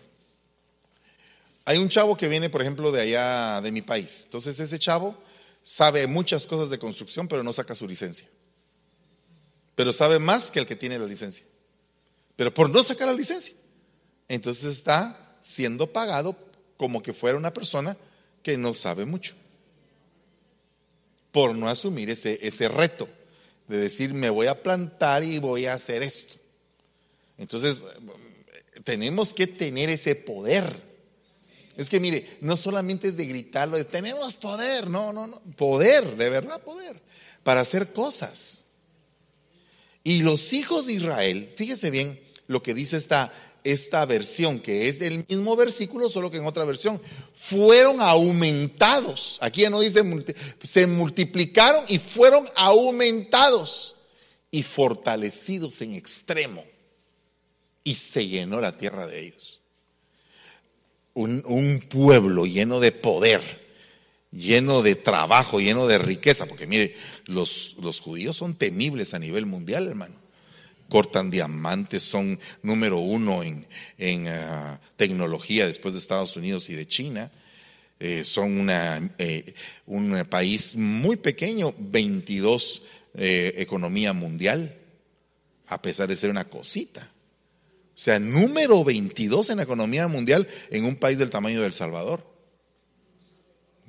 [1.65, 4.23] Hay un chavo que viene, por ejemplo, de allá de mi país.
[4.25, 5.17] Entonces ese chavo
[5.63, 8.29] sabe muchas cosas de construcción, pero no saca su licencia.
[9.75, 11.45] Pero sabe más que el que tiene la licencia.
[12.37, 13.55] Pero por no sacar la licencia.
[14.29, 16.37] Entonces está siendo pagado
[16.77, 17.97] como que fuera una persona
[18.43, 19.35] que no sabe mucho.
[21.33, 23.09] Por no asumir ese, ese reto
[23.69, 26.35] de decir, me voy a plantar y voy a hacer esto.
[27.39, 27.83] Entonces,
[28.85, 30.94] tenemos que tener ese poder.
[31.77, 36.17] Es que mire, no solamente es de gritarlo, de tenemos poder, no, no, no, poder,
[36.17, 37.01] de verdad poder,
[37.43, 38.65] para hacer cosas.
[40.05, 43.33] Y los hijos de Israel, fíjese bien lo que dice esta,
[43.65, 47.01] esta versión, que es del mismo versículo, solo que en otra versión,
[47.33, 49.39] fueron aumentados.
[49.41, 50.03] Aquí ya no dice,
[50.63, 53.97] se multiplicaron y fueron aumentados
[54.51, 56.65] y fortalecidos en extremo.
[57.83, 59.61] Y se llenó la tierra de ellos.
[61.15, 63.41] Un, pueblo lleno de poder,
[64.33, 66.97] lleno de trabajo, lleno de riqueza, porque mire,
[67.27, 70.25] los, judíos son temibles a nivel mundial, hermano
[70.89, 77.33] cortan diamantes, son número uno en, ah, tecnología después de Estados Unidos y de China.
[77.99, 79.55] Eh, son eh,
[79.87, 82.83] un país muy pequeño, 22
[83.17, 84.77] eh, economía mundial,
[85.69, 87.14] a pesar de ser una cosita.
[87.95, 91.73] O sea, número 22 en la economía mundial en un país del tamaño de El
[91.73, 92.27] Salvador.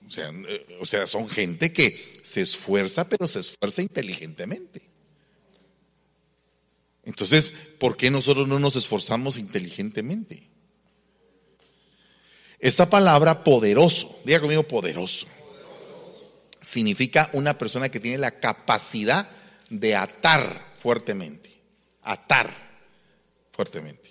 [0.08, 0.32] O sea,
[0.80, 4.84] o sea, son gente que se esfuerza, pero se esfuerza inteligentemente.
[7.04, 10.48] Entonces, ¿por qué nosotros no nos esforzamos inteligentemente?
[12.60, 15.28] Esta palabra poderoso, diga conmigo poderoso,
[16.62, 19.30] significa una persona que tiene la capacidad
[19.70, 21.60] de atar fuertemente,
[22.02, 22.65] atar
[23.56, 24.10] fuertemente.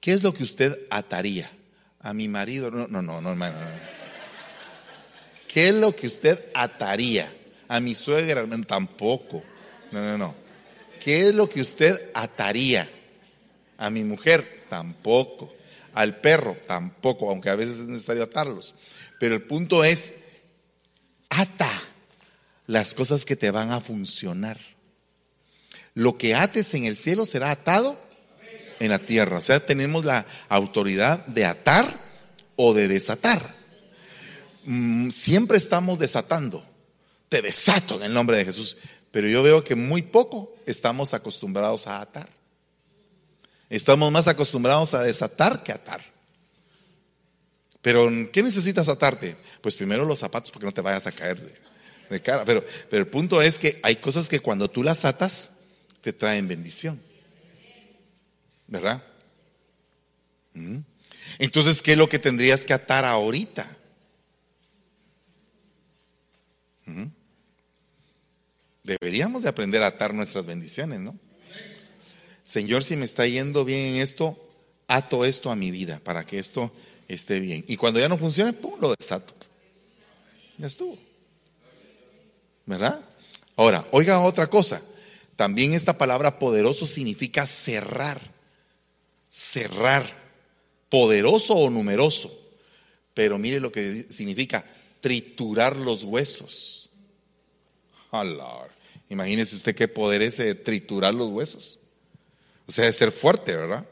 [0.00, 1.50] ¿Qué es lo que usted ataría?
[2.00, 3.56] A mi marido, no, no, no, no, hermano.
[5.46, 7.32] ¿Qué es lo que usted ataría?
[7.68, 9.44] A mi suegra, tampoco.
[9.92, 10.34] No, no, no.
[11.02, 12.90] ¿Qué es lo que usted ataría?
[13.78, 15.54] A mi mujer, tampoco.
[15.94, 18.74] Al perro, tampoco, aunque a veces es necesario atarlos.
[19.20, 20.14] Pero el punto es,
[21.28, 21.70] ata
[22.66, 24.58] las cosas que te van a funcionar.
[25.94, 28.11] Lo que ates en el cielo será atado
[28.82, 29.38] en la tierra.
[29.38, 31.96] O sea, tenemos la autoridad de atar
[32.56, 33.54] o de desatar.
[34.64, 36.64] Mm, siempre estamos desatando.
[37.28, 38.76] Te desato en el nombre de Jesús.
[39.12, 42.28] Pero yo veo que muy poco estamos acostumbrados a atar.
[43.70, 46.02] Estamos más acostumbrados a desatar que atar.
[47.80, 49.36] Pero ¿qué necesitas atarte?
[49.60, 51.40] Pues primero los zapatos porque no te vayas a caer
[52.08, 52.44] de, cara.
[52.44, 55.50] Pero, pero el punto es que hay cosas que cuando tú las atas,
[56.00, 57.00] te traen bendición.
[58.72, 59.02] ¿Verdad?
[60.54, 60.78] ¿Mm?
[61.38, 63.76] Entonces, ¿qué es lo que tendrías que atar ahorita?
[66.86, 67.04] ¿Mm?
[68.82, 71.18] Deberíamos de aprender a atar nuestras bendiciones, ¿no?
[72.44, 74.42] Señor, si me está yendo bien en esto,
[74.88, 76.72] ato esto a mi vida para que esto
[77.08, 77.66] esté bien.
[77.68, 79.34] Y cuando ya no funcione, pum, lo desato.
[80.56, 80.96] Ya estuvo.
[82.64, 83.04] ¿Verdad?
[83.54, 84.80] Ahora, oiga otra cosa.
[85.36, 88.32] También esta palabra poderoso significa cerrar,
[89.32, 90.14] cerrar,
[90.90, 92.38] poderoso o numeroso.
[93.14, 94.64] Pero mire lo que significa
[95.00, 96.90] triturar los huesos.
[99.08, 101.78] Imagínese usted qué poder es triturar los huesos.
[102.66, 103.86] O sea, es ser fuerte, ¿verdad?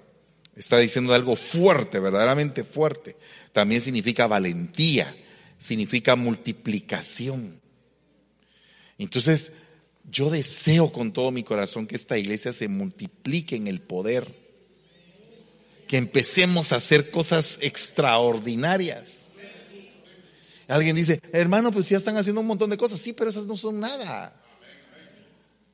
[0.54, 3.16] Está diciendo algo fuerte, verdaderamente fuerte.
[3.52, 5.14] También significa valentía,
[5.58, 7.60] significa multiplicación.
[8.98, 9.52] Entonces,
[10.10, 14.39] yo deseo con todo mi corazón que esta iglesia se multiplique en el poder,
[15.90, 19.28] que empecemos a hacer cosas extraordinarias.
[20.68, 23.00] Alguien dice, hermano, pues ya están haciendo un montón de cosas.
[23.00, 24.32] Sí, pero esas no son nada.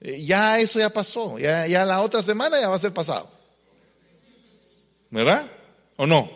[0.00, 1.38] Eh, ya eso ya pasó.
[1.38, 3.30] Ya, la otra semana ya va a ser pasado.
[5.10, 5.50] ¿Verdad?
[5.96, 6.30] ¿O no?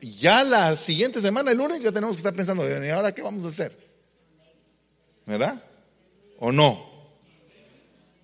[0.00, 3.44] Ya la siguiente semana, el lunes, ya tenemos que estar pensando, ¿y ahora qué vamos
[3.44, 3.78] a hacer?
[5.24, 5.62] ¿Verdad?
[6.40, 6.84] ¿O no?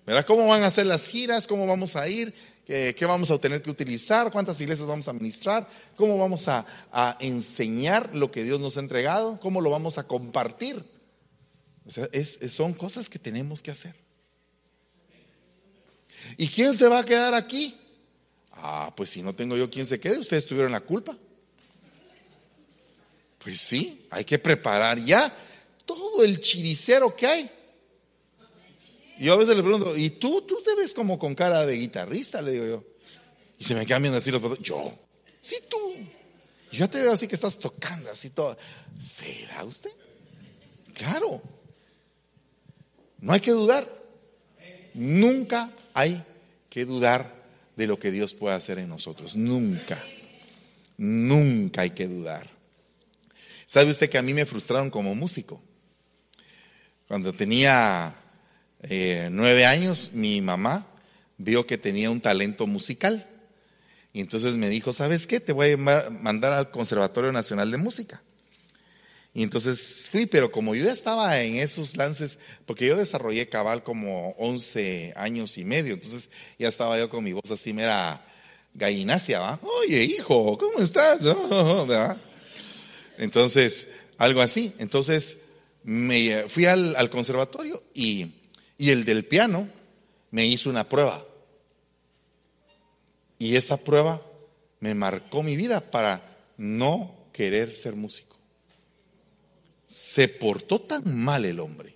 [0.05, 0.25] ¿Verdad?
[0.25, 1.47] ¿Cómo van a ser las giras?
[1.47, 2.35] ¿Cómo vamos a ir?
[2.65, 4.31] ¿Qué, vamos a tener que utilizar?
[4.31, 5.69] ¿Cuántas iglesias vamos a administrar?
[5.95, 9.39] ¿Cómo vamos a, a, enseñar lo que Dios nos ha entregado?
[9.39, 10.83] ¿Cómo lo vamos a compartir?
[11.85, 13.95] O sea, es, son cosas que tenemos que hacer.
[16.37, 17.77] ¿Y quién se va a quedar aquí?
[18.51, 21.15] Ah, pues si no tengo yo quien se quede, ustedes tuvieron la culpa.
[23.37, 25.31] Pues sí, hay que preparar ya
[25.85, 27.51] todo el chiricero que hay.
[29.17, 30.41] Y yo a veces le pregunto, ¿y tú?
[30.41, 32.41] ¿Tú te ves como con cara de guitarrista?
[32.41, 32.83] Le digo yo.
[33.57, 34.93] Y se me cambian así los Yo,
[35.41, 35.77] sí tú.
[36.71, 38.57] Yo te veo así que estás tocando así todo.
[38.99, 39.91] ¿Será usted?
[40.93, 41.41] Claro.
[43.19, 43.87] No hay que dudar.
[44.93, 46.21] Nunca hay
[46.69, 47.45] que dudar
[47.75, 49.35] de lo que Dios puede hacer en nosotros.
[49.35, 50.03] Nunca.
[50.97, 52.49] Nunca hay que dudar.
[53.65, 55.61] ¿Sabe usted que a mí me frustraron como músico?
[57.07, 58.15] Cuando tenía
[58.89, 60.87] eh, nueve años, mi mamá
[61.37, 63.27] vio que tenía un talento musical.
[64.13, 65.39] Y entonces me dijo, ¿sabes qué?
[65.39, 68.21] Te voy a mandar al Conservatorio Nacional de Música.
[69.33, 73.83] Y entonces fui, pero como yo ya estaba en esos lances, porque yo desarrollé cabal
[73.83, 78.25] como 11 años y medio, entonces ya estaba yo con mi voz así, mera
[78.73, 79.59] gallinacia, ¿va?
[79.81, 81.25] Oye, hijo, ¿cómo estás?
[83.17, 84.73] Entonces, algo así.
[84.77, 85.37] Entonces,
[85.83, 88.31] me fui al, al conservatorio y
[88.77, 89.69] y el del piano
[90.31, 91.25] me hizo una prueba.
[93.39, 94.21] Y esa prueba
[94.79, 98.37] me marcó mi vida para no querer ser músico.
[99.85, 101.95] Se portó tan mal el hombre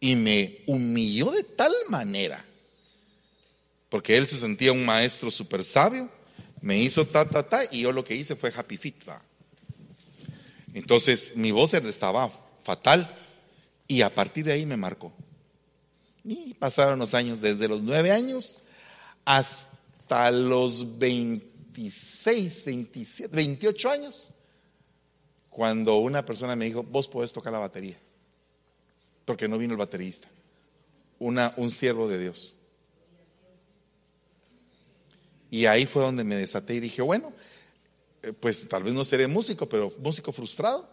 [0.00, 2.44] y me humilló de tal manera,
[3.88, 6.10] porque él se sentía un maestro súper sabio,
[6.60, 8.96] me hizo ta, ta, ta, y yo lo que hice fue happy fit.
[10.74, 12.30] Entonces mi voz estaba
[12.62, 13.16] fatal
[13.88, 15.12] y a partir de ahí me marcó.
[16.26, 18.60] Y pasaron los años, desde los nueve años
[19.24, 24.30] hasta los 26, 27, 28 años,
[25.48, 27.96] cuando una persona me dijo, vos podés tocar la batería,
[29.24, 30.28] porque no vino el baterista,
[31.20, 32.56] una, un siervo de Dios.
[35.48, 37.32] Y ahí fue donde me desaté y dije, bueno,
[38.22, 40.88] eh, pues tal vez no seré músico, pero músico frustrado.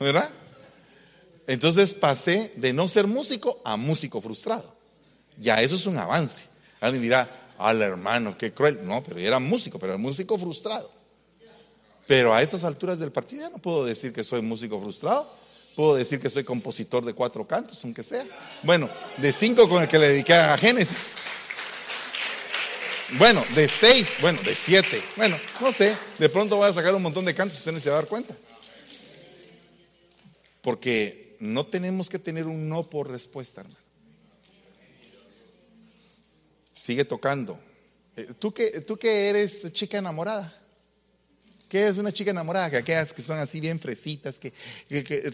[0.00, 0.28] ¿Verdad?
[1.46, 4.74] Entonces pasé de no ser músico a músico frustrado.
[5.38, 6.46] Ya eso es un avance.
[6.80, 8.80] Alguien dirá, al hermano, qué cruel.
[8.82, 10.90] No, pero yo era músico, pero era músico frustrado.
[12.06, 15.30] Pero a estas alturas del partido ya no puedo decir que soy músico frustrado.
[15.74, 18.24] Puedo decir que soy compositor de cuatro cantos, aunque sea.
[18.62, 18.88] Bueno,
[19.18, 21.10] de cinco con el que le dediqué a Génesis.
[23.18, 25.02] Bueno, de seis, bueno, de siete.
[25.16, 27.90] Bueno, no sé, de pronto voy a sacar un montón de cantos, usted no se
[27.90, 28.34] va a dar cuenta.
[30.62, 33.80] Porque no tenemos que tener un no por respuesta, hermano.
[36.72, 37.58] Sigue tocando.
[38.16, 40.62] Eh, ¿Tú que, tú que eres chica enamorada?
[41.68, 42.70] ¿Qué es una chica enamorada?
[42.70, 44.52] Que aquellas que son así bien fresitas, que,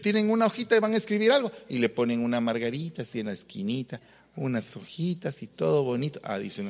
[0.01, 3.27] tienen una hojita y van a escribir algo y le ponen una margarita así en
[3.27, 4.01] la esquinita,
[4.35, 6.19] unas hojitas y todo bonito.
[6.23, 6.63] Ah, dice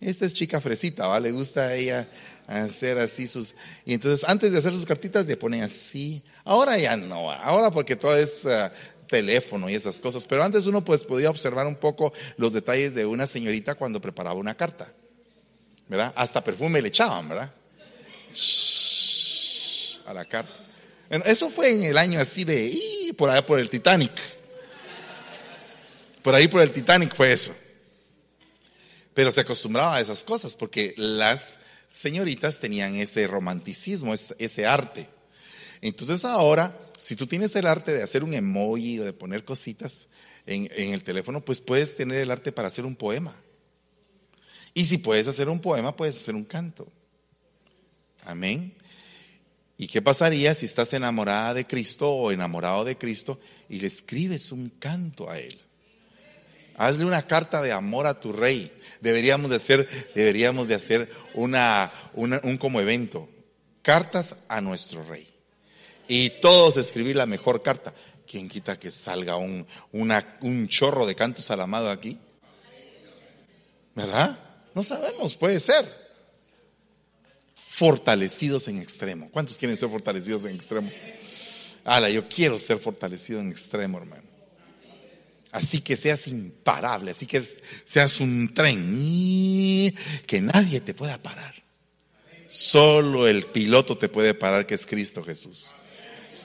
[0.00, 1.18] esta es chica fresita, ¿va?
[1.20, 2.08] Le gusta a ella
[2.46, 3.54] hacer así sus...
[3.84, 6.22] Y entonces antes de hacer sus cartitas le ponen así.
[6.44, 8.72] Ahora ya no, ahora porque todo es ah,
[9.08, 10.26] teléfono y esas cosas.
[10.26, 14.38] Pero antes uno pues podía observar un poco los detalles de una señorita cuando preparaba
[14.38, 14.92] una carta.
[15.88, 16.12] ¿Verdad?
[16.16, 17.52] Hasta perfume le echaban, ¿verdad?
[20.06, 20.54] a la carta.
[21.24, 23.14] eso fue en el año así de...
[23.16, 24.12] por allá por el Titanic.
[26.22, 27.54] Por ahí por el Titanic fue eso.
[29.16, 31.56] Pero se acostumbraba a esas cosas porque las
[31.88, 35.08] señoritas tenían ese romanticismo, ese arte.
[35.80, 40.08] Entonces ahora, si tú tienes el arte de hacer un emoji o de poner cositas
[40.44, 43.34] en, el teléfono, pues puedes tener el arte para hacer un poema.
[44.74, 46.86] Y si puedes hacer un poema, puedes hacer un canto.
[48.26, 48.74] Amén.
[49.78, 53.40] ¿Y qué pasaría si estás enamorada de Cristo o enamorado de Cristo
[53.70, 55.58] y le escribes un canto a Él?
[56.76, 58.72] Hazle una carta de amor a tu rey.
[59.00, 63.28] Deberíamos de hacer, deberíamos de hacer una, un como evento.
[63.82, 65.32] Cartas a nuestro rey.
[66.08, 67.94] Y todos escribir la mejor carta.
[68.26, 72.18] ¿Quién quita que salga un, un chorro de cantos al amado aquí?
[73.94, 74.38] ¿Verdad?
[74.74, 75.86] No sabemos, puede ser.
[77.54, 79.30] Fortalecidos en extremo.
[79.30, 80.90] ¿Cuántos quieren ser fortalecidos en extremo?
[81.84, 84.35] Ala, yo quiero ser fortalecido en extremo, hermano.
[85.56, 87.42] Así que seas imparable, así que
[87.86, 89.90] seas un tren
[90.26, 91.54] que nadie te pueda parar.
[92.46, 95.68] Solo el piloto te puede parar, que es Cristo Jesús.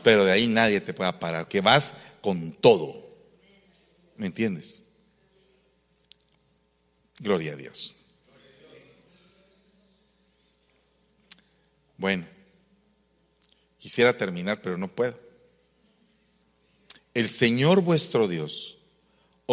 [0.01, 3.05] Pero de ahí nadie te pueda parar, que vas con todo.
[4.15, 4.81] ¿Me entiendes?
[7.19, 7.93] Gloria a Dios.
[11.97, 12.25] Bueno,
[13.77, 15.19] quisiera terminar, pero no puedo.
[17.13, 18.77] El Señor vuestro Dios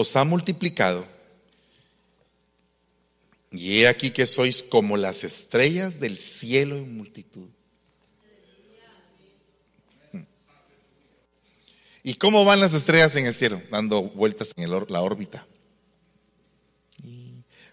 [0.00, 1.04] os ha multiplicado.
[3.50, 7.48] Y he aquí que sois como las estrellas del cielo en multitud.
[12.04, 13.60] ¿Y cómo van las estrellas en el cielo?
[13.72, 15.46] Dando vueltas en la órbita.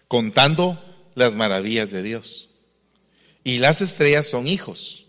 [0.08, 0.82] contando
[1.14, 2.48] las maravillas de Dios.
[3.44, 5.06] Y las estrellas son hijos.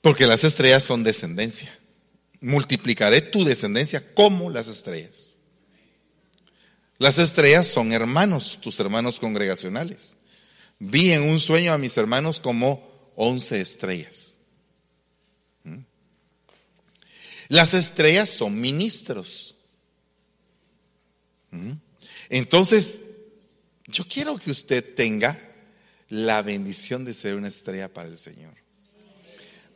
[0.00, 1.78] Porque las estrellas son descendencia
[2.44, 5.36] multiplicaré tu descendencia como las estrellas.
[6.98, 10.18] Las estrellas son hermanos, tus hermanos congregacionales.
[10.78, 14.36] Vi en un sueño a mis hermanos como once estrellas.
[15.62, 15.78] ¿Mm?
[17.48, 19.56] Las estrellas son ministros.
[21.50, 21.72] ¿Mm?
[22.28, 23.00] Entonces,
[23.86, 25.40] yo quiero que usted tenga
[26.10, 28.52] la bendición de ser una estrella para el Señor.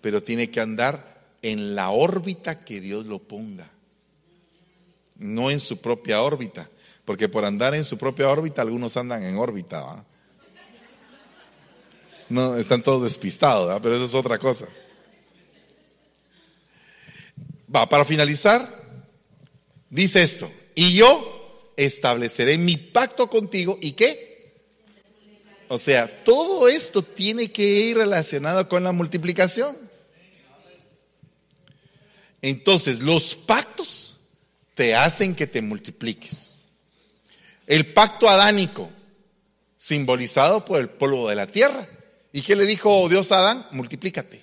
[0.03, 3.71] Pero tiene que andar en la órbita que Dios lo ponga,
[5.17, 6.71] no en su propia órbita,
[7.05, 10.05] porque por andar en su propia órbita algunos andan en órbita,
[12.29, 14.67] No, están todos despistados, pero eso es otra cosa.
[17.75, 18.69] Va, para finalizar,
[19.89, 24.29] dice esto, y yo estableceré mi pacto contigo y qué?
[25.69, 29.88] O sea, todo esto tiene que ir relacionado con la multiplicación.
[32.43, 34.17] Entonces, los pactos
[34.75, 36.63] te hacen que te multipliques.
[37.67, 38.91] El pacto adánico,
[39.77, 41.89] simbolizado por el polvo de la tierra.
[42.33, 43.67] ¿Y qué le dijo Dios a Adán?
[43.73, 44.43] Multiplícate.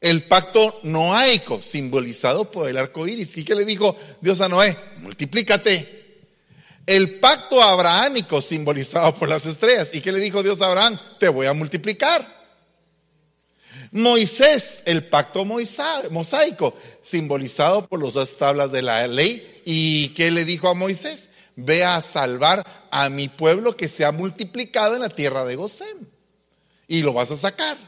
[0.00, 3.36] El pacto noaico, simbolizado por el arco iris.
[3.36, 4.76] ¿Y qué le dijo Dios a Noé?
[4.98, 6.02] Multiplícate.
[6.84, 9.90] El pacto abrahámico, simbolizado por las estrellas.
[9.92, 10.98] ¿Y qué le dijo Dios a Abraham?
[11.20, 12.41] Te voy a multiplicar.
[13.92, 19.62] Moisés, el pacto mosaico, simbolizado por las dos tablas de la ley.
[19.64, 21.28] ¿Y qué le dijo a Moisés?
[21.56, 26.08] ve a salvar a mi pueblo que se ha multiplicado en la tierra de Gosén.
[26.88, 27.78] Y lo vas a sacar.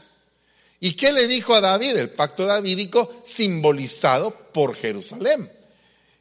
[0.79, 1.97] ¿Y qué le dijo a David?
[1.97, 5.51] El pacto davídico simbolizado por Jerusalén.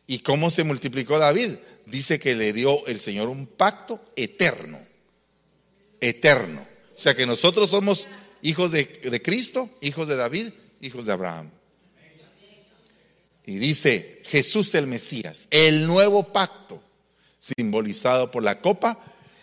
[0.07, 1.57] ¿Y cómo se multiplicó David?
[1.87, 4.79] Dice que le dio el Señor un pacto eterno.
[6.01, 6.67] Eterno.
[6.95, 8.07] O sea que nosotros somos
[8.45, 11.51] hijos de, de Cristo, hijos de David, hijos de Abraham.
[13.47, 16.83] Y dice Jesús el Mesías, el nuevo pacto,
[17.41, 18.99] simbolizado por la copa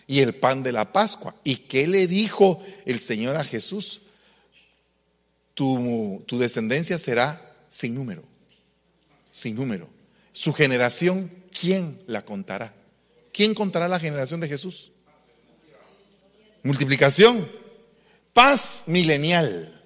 [0.08, 1.36] y el pan de la Pascua.
[1.44, 4.02] ¿Y qué le dijo el Señor a Jesús?
[5.56, 8.24] Tu, tu descendencia será sin número,
[9.32, 9.90] sin número.
[10.32, 12.74] Su generación, ¿quién la contará?
[13.34, 14.92] ¿Quién contará la generación de Jesús?
[16.64, 17.48] Multiplicación,
[18.34, 19.84] paz milenial,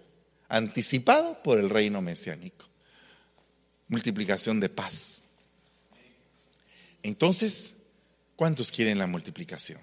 [0.48, 2.66] anticipado por el reino mesiánico
[3.88, 5.24] multiplicación de paz.
[7.04, 7.76] Entonces,
[8.36, 9.80] ¿cuántos quieren la multiplicación?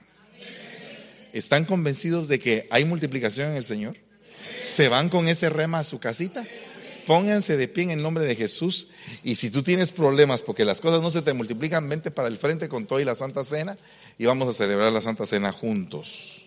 [1.33, 3.97] ¿Están convencidos de que hay multiplicación en el Señor?
[4.59, 6.47] ¿Se van con ese rema a su casita?
[7.07, 8.89] Pónganse de pie en el nombre de Jesús.
[9.25, 12.39] Y si tú tienes problemas porque las cosas no se te multiplican, vente para el
[12.39, 13.79] frente con todo y la Santa Cena
[14.19, 16.41] y vamos a celebrar la Santa Cena juntos.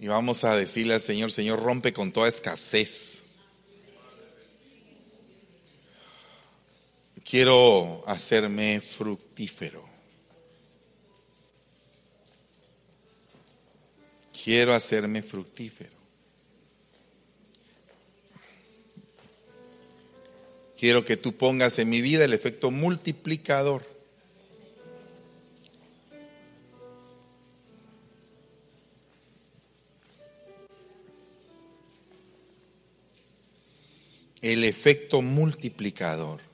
[0.00, 3.22] Y vamos a decirle al Señor, Señor, rompe con toda escasez.
[7.22, 9.86] Quiero hacerme fructífero.
[14.42, 15.92] Quiero hacerme fructífero.
[20.78, 23.99] Quiero que tú pongas en mi vida el efecto multiplicador.
[34.42, 36.49] El efecto multiplicador.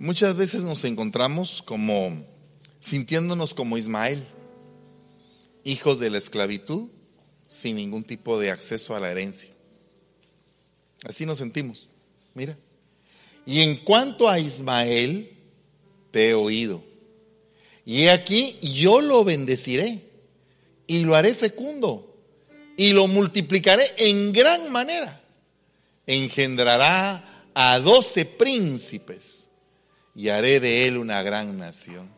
[0.00, 2.24] Muchas veces nos encontramos como
[2.78, 4.24] sintiéndonos como Ismael,
[5.64, 6.88] hijos de la esclavitud,
[7.48, 9.50] sin ningún tipo de acceso a la herencia.
[11.02, 11.88] Así nos sentimos.
[12.32, 12.56] Mira.
[13.44, 15.36] Y en cuanto a Ismael,
[16.12, 16.80] te he oído.
[17.84, 20.04] Y he aquí, yo lo bendeciré
[20.86, 22.16] y lo haré fecundo
[22.76, 25.20] y lo multiplicaré en gran manera.
[26.06, 29.37] Engendrará a doce príncipes
[30.18, 32.08] y haré de él una gran nación.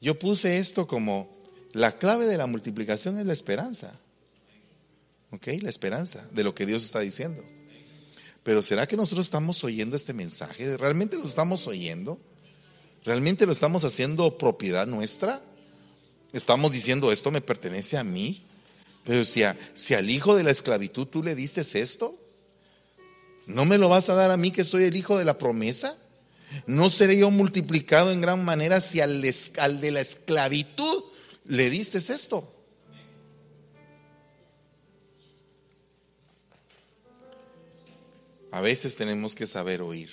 [0.00, 1.36] Yo puse esto como
[1.72, 3.98] la clave de la multiplicación es la esperanza.
[5.32, 5.48] ¿Ok?
[5.62, 7.42] La esperanza de lo que Dios está diciendo.
[8.44, 10.76] Pero ¿será que nosotros estamos oyendo este mensaje?
[10.76, 12.20] ¿Realmente lo estamos oyendo?
[13.04, 15.42] ¿Realmente lo estamos haciendo propiedad nuestra?
[16.32, 18.44] Estamos diciendo, esto me pertenece a mí.
[19.02, 19.42] Pero si,
[19.74, 22.16] si al hijo de la esclavitud tú le dices esto,
[23.46, 25.96] ¿No me lo vas a dar a mí que soy el hijo de la promesa?
[26.66, 31.04] ¿No seré yo multiplicado en gran manera si al, de la esclavitud
[31.44, 32.52] le diste esto?
[38.50, 40.10] A veces tenemos que saber oír.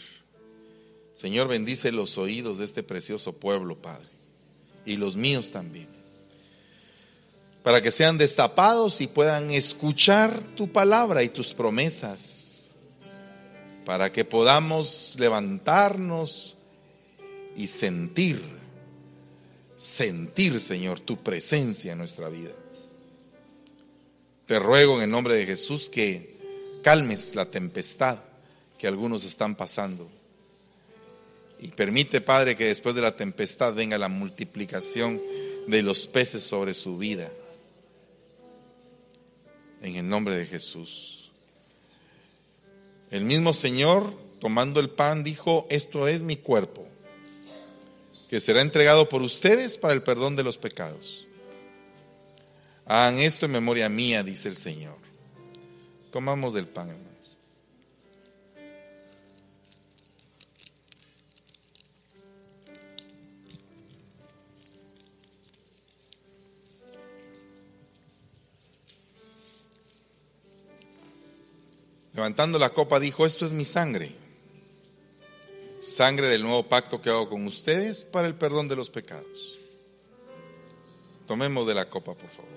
[1.14, 4.10] Señor, bendice los oídos de este precioso pueblo, Padre,
[4.86, 5.88] y los míos también,
[7.62, 12.43] para que sean destapados y puedan escuchar tu palabra y tus promesas
[13.86, 16.56] para que podamos levantarnos
[17.56, 18.42] y sentir,
[19.78, 22.52] sentir, Señor, tu presencia en nuestra vida.
[24.46, 26.38] Te ruego en el nombre de Jesús que
[26.82, 28.20] calmes la tempestad
[28.78, 30.10] que algunos están pasando.
[31.60, 35.22] Y permite, Padre, que después de la tempestad venga la multiplicación
[35.68, 37.32] de los peces sobre su vida.
[39.82, 41.23] En el nombre de Jesús.
[43.14, 46.88] El mismo Señor, tomando el pan, dijo, esto es mi cuerpo,
[48.28, 51.28] que será entregado por ustedes para el perdón de los pecados.
[52.88, 54.98] Hagan esto en memoria mía, dice el Señor.
[56.12, 57.13] Comamos del pan, hermano.
[72.24, 74.16] Levantando la copa dijo, esto es mi sangre,
[75.82, 79.60] sangre del nuevo pacto que hago con ustedes para el perdón de los pecados.
[81.28, 82.50] Tomemos de la copa, por favor.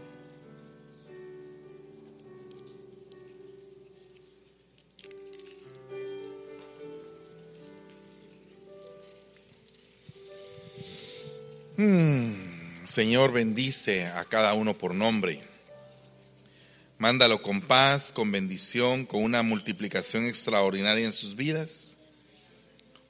[11.76, 15.55] Hmm, Señor, bendice a cada uno por nombre.
[17.06, 21.96] Mándalo con paz, con bendición, con una multiplicación extraordinaria en sus vidas.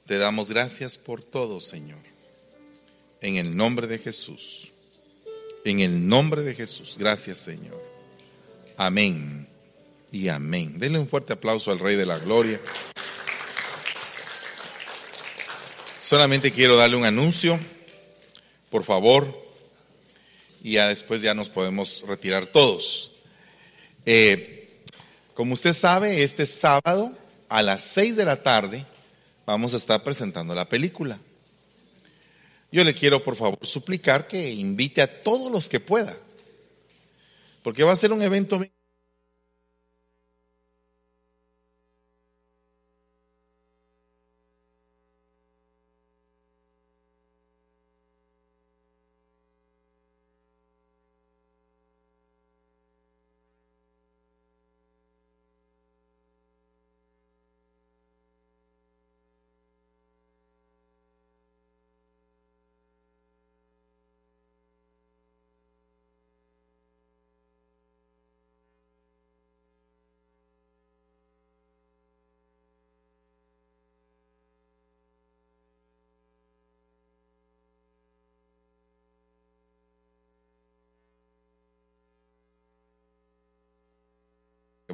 [0.05, 1.97] Te damos gracias por todo, Señor.
[3.21, 4.71] En el nombre de Jesús.
[5.65, 6.95] En el nombre de Jesús.
[6.99, 7.83] Gracias, Señor.
[8.77, 9.47] Amén
[10.11, 10.77] y amén.
[10.77, 12.61] Denle un fuerte aplauso al Rey de la Gloria.
[15.99, 17.59] Solamente quiero darle un anuncio,
[18.69, 19.25] por favor,
[20.61, 23.16] y ya después ya nos podemos retirar todos.
[24.09, 24.83] Eh,
[25.33, 27.11] como usted sabe, este sábado
[27.49, 28.85] a las 6 de la tarde
[29.45, 31.19] vamos a estar presentando la película.
[32.71, 36.15] Yo le quiero por favor suplicar que invite a todos los que pueda,
[37.63, 38.57] porque va a ser un evento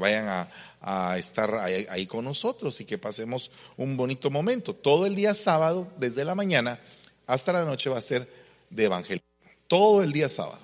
[0.03, 0.47] vayan
[0.81, 4.75] a, estar ahí, con nosotros y que pasemos un bonito momento.
[4.75, 6.77] Todo el día sábado, desde la mañana
[7.25, 8.27] hasta la noche, va a ser
[8.69, 9.23] de evangelio.
[9.67, 10.59] Todo el día sábado.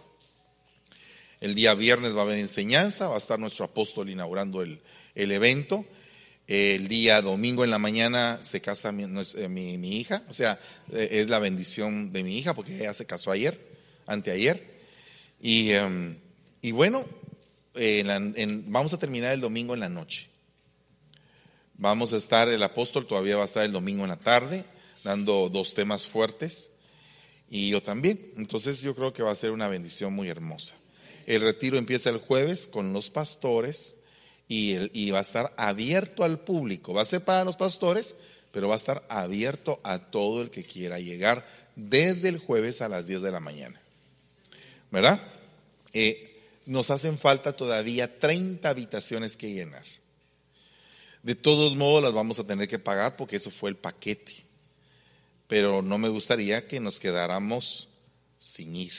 [1.40, 4.82] El día viernes va a haber enseñanza, va a estar nuestro apóstol inaugurando el,
[5.16, 5.86] evento.
[6.48, 10.60] El día domingo en la mañana se casa mi, eh, hija, o sea,
[10.92, 13.58] eh, es la bendición de mi hija porque ella se casó ayer,
[14.06, 14.62] anteayer.
[15.40, 16.18] Y, em,
[16.62, 17.06] y bueno,
[17.74, 20.28] vamos a terminar el domingo en la noche.
[21.76, 24.66] Vamos a estar, el apóstol todavía va a estar el domingo en la tarde,
[25.04, 26.72] dando dos temas fuertes.
[27.50, 28.34] Y yo también.
[28.38, 30.76] Entonces yo creo que va a ser una bendición muy hermosa.
[31.26, 33.96] El retiro empieza el jueves con los pastores
[34.48, 36.94] y, y va a estar abierto al público.
[36.94, 38.16] Va a ser para los pastores,
[38.52, 41.46] pero va a estar abierto a todo el que quiera llegar
[41.76, 43.80] desde el jueves a las 10 de la mañana.
[44.92, 45.22] ¿Verdad?
[45.94, 46.29] Eh,
[46.70, 49.86] nos hacen falta todavía 30 habitaciones que llenar.
[51.24, 54.46] De todos modos las vamos a tener que pagar porque eso fue el paquete.
[55.48, 57.90] Pero no me gustaría que nos quedáramos
[58.38, 58.94] sin ir.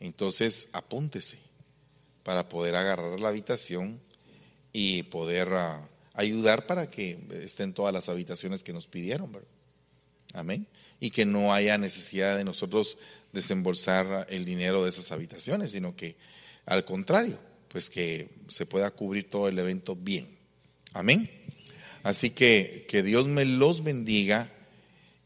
[0.00, 1.38] Entonces, apúntese
[2.24, 3.98] para poder agarrar la habitación
[4.70, 9.34] y poder ah, ayudar para que estén todas las habitaciones que nos pidieron.
[10.34, 10.66] Amén.
[11.00, 12.98] Y que no haya necesidad de nosotros
[13.34, 16.16] desembolsar el dinero de esas habitaciones, sino que
[16.64, 20.38] al contrario, pues que se pueda cubrir todo el evento bien.
[20.94, 21.30] Amén.
[22.02, 24.50] Así que que Dios me los bendiga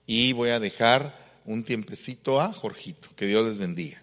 [0.06, 3.08] y voy a dejar un tiempecito a Jorgito.
[3.14, 4.02] Que Dios les bendiga.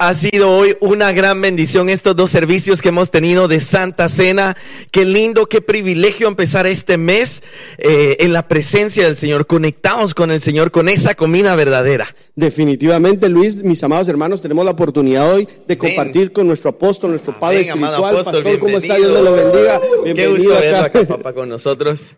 [0.00, 4.56] Ha sido hoy una gran bendición estos dos servicios que hemos tenido de Santa Cena.
[4.90, 7.42] Qué lindo, qué privilegio empezar este mes
[7.76, 12.08] eh, en la presencia del Señor, conectados con el Señor, con esa comida verdadera.
[12.34, 17.38] Definitivamente, Luis, mis amados hermanos, tenemos la oportunidad hoy de compartir con nuestro apóstol, nuestro
[17.38, 17.94] Padre espiritual.
[17.94, 18.96] Apóstol, Pastor, ¿cómo está?
[18.96, 19.80] Dios me lo bendiga.
[20.02, 20.84] Bienvenido Qué gusto acá.
[20.86, 22.16] acá, papá, con nosotros.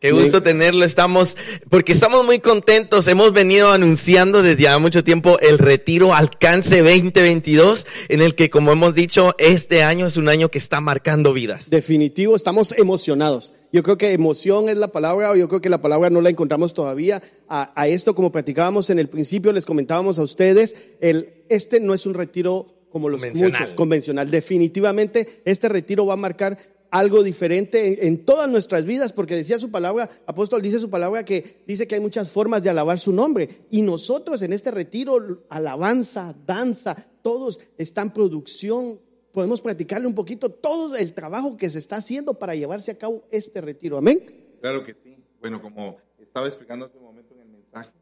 [0.00, 0.84] Qué gusto tenerlo.
[0.84, 1.36] Estamos,
[1.68, 3.08] porque estamos muy contentos.
[3.08, 8.70] Hemos venido anunciando desde ya mucho tiempo el retiro Alcance 2022, en el que, como
[8.70, 11.68] hemos dicho, este año es un año que está marcando vidas.
[11.68, 13.54] Definitivo, estamos emocionados.
[13.72, 16.74] Yo creo que emoción es la palabra, yo creo que la palabra no la encontramos
[16.74, 17.20] todavía.
[17.48, 22.06] A, esto, como platicábamos en el principio, les comentábamos a ustedes, el, este no es
[22.06, 24.30] un retiro como los muchos, convencional.
[24.30, 26.56] Definitivamente, este retiro va a marcar
[26.90, 31.62] algo diferente en, todas nuestras vidas, porque decía su palabra, apóstol dice su palabra que
[31.66, 33.48] dice que hay muchas formas de alabar su nombre.
[33.70, 39.00] Y nosotros en este retiro, alabanza, danza, todos están producción.
[39.32, 43.24] Podemos practicarle un poquito todo el trabajo que se está haciendo para llevarse a cabo
[43.30, 43.98] este retiro.
[43.98, 44.22] Amén.
[44.60, 45.16] Claro que sí.
[45.40, 47.92] Bueno, como estaba explicando hace un momento en el mensaje,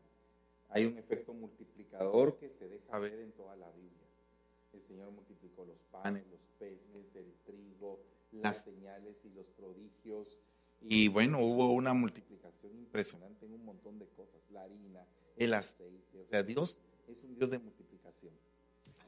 [0.70, 4.06] hay un efecto multiplicador que se deja ver en toda la Biblia.
[4.72, 8.00] El Señor multiplicó los panes, los peces, el trigo,
[8.42, 10.40] las señales y los prodigios.
[10.80, 15.06] Y bueno, hubo una multiplicación impresionante en un montón de cosas, la harina,
[15.36, 16.18] el aceite.
[16.18, 18.32] O sea, Dios es un Dios de multiplicación.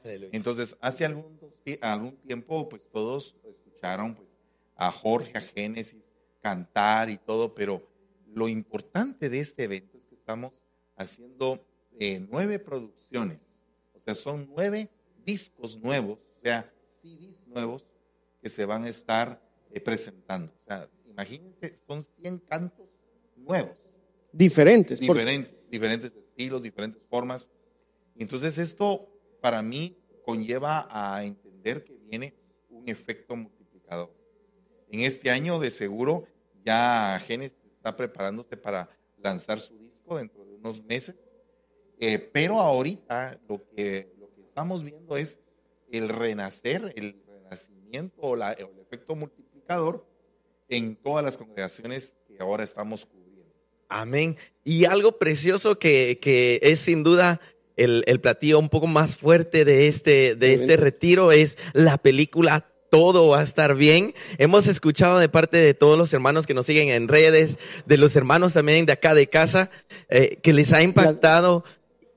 [0.03, 1.37] Entonces, hace algún,
[1.81, 4.29] algún tiempo, pues todos escucharon pues,
[4.75, 7.85] a Jorge, a Génesis, cantar y todo, pero
[8.27, 10.65] lo importante de este evento es que estamos
[10.95, 11.65] haciendo
[11.99, 13.61] eh, nueve producciones,
[13.93, 14.89] o sea, son nueve
[15.25, 17.85] discos nuevos, o sea, CDs nuevos
[18.41, 20.51] que se van a estar eh, presentando.
[20.59, 22.87] O sea, imagínense, son 100 cantos
[23.35, 23.75] nuevos.
[24.31, 24.99] Diferentes.
[24.99, 27.49] Diferentes, diferentes estilos, diferentes formas.
[28.15, 29.09] Entonces esto
[29.41, 32.33] para mí conlleva a entender que viene
[32.69, 34.13] un efecto multiplicador.
[34.91, 36.25] En este año de seguro
[36.63, 41.25] ya Genesis está preparándose para lanzar su disco dentro de unos meses,
[41.99, 45.39] eh, pero ahorita lo que, lo que estamos viendo es
[45.91, 47.21] el renacer, el
[48.17, 50.05] o, el efecto multiplicador
[50.67, 53.53] en todas las congregaciones que ahora estamos cubriendo.
[53.87, 54.37] Amén.
[54.63, 57.41] Y algo precioso que, que es sin duda
[57.75, 62.69] el, el, platillo un poco más fuerte de este, de este retiro es la película
[62.89, 64.13] todo va a estar bien.
[64.37, 68.15] Hemos escuchado de parte de todos los hermanos que nos siguen en redes, de los
[68.15, 69.69] hermanos también de acá de casa,
[70.09, 71.63] eh, que les ha impactado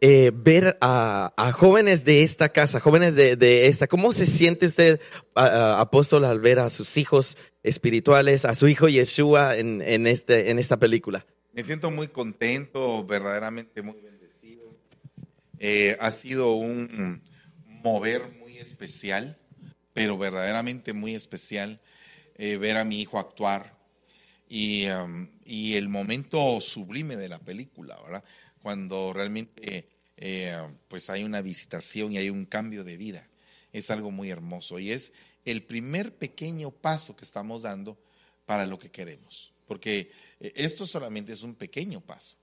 [0.05, 5.01] eh, ver a, jóvenes de esta casa, jóvenes de, esta, ¿cómo se siente usted,
[5.37, 10.59] apóstol, al ver a sus hijos espirituales, a su hijo Yeshua en, en, este, en
[10.59, 11.25] esta película?
[11.53, 14.77] Me siento muy contento, verdaderamente muy bendecido.
[15.61, 17.23] Eh, ha sido un
[17.65, 19.39] mover muy especial,
[19.93, 21.81] pero verdaderamente muy especial,
[22.35, 23.72] eh, ver a mi hijo actuar
[24.53, 28.23] y, um, y el momento sublime de la película, ¿verdad?
[28.61, 29.89] Cuando realmente
[30.19, 30.55] eh,
[30.89, 33.27] pues hay una visitación y hay un cambio de vida.
[33.73, 35.11] Es algo muy hermoso y es
[35.47, 37.99] el primer pequeño paso que estamos dando
[38.45, 39.55] para lo que queremos.
[39.67, 42.37] Porque eh, esto solamente es un pequeño paso.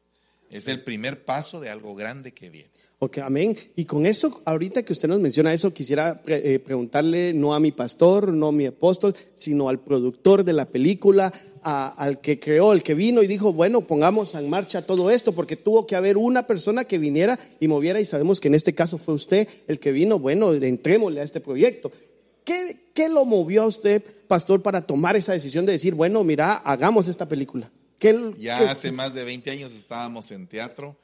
[0.50, 2.72] Es el primer paso de algo grande que viene.
[3.02, 3.56] Ok, amén.
[3.78, 7.72] Y con eso, ahorita que usted nos menciona eso, quisiera eh, preguntarle no a mi
[7.72, 11.32] pastor, no a mi apóstol, sino al productor de la película,
[11.64, 15.56] al que creó, el que vino y dijo, bueno, pongamos en marcha todo esto, porque
[15.56, 18.98] tuvo que haber una persona que viniera y moviera, y sabemos que en este caso
[18.98, 21.94] fue usted el que vino, bueno, entrémosle a este proyecto.
[22.44, 26.56] ¿Qué, qué lo movió a usted, pastor, para tomar esa decisión de decir, bueno, mira,
[26.56, 27.72] hagamos esta película?
[28.38, 30.98] ya hace más de 20 años estábamos en teatro,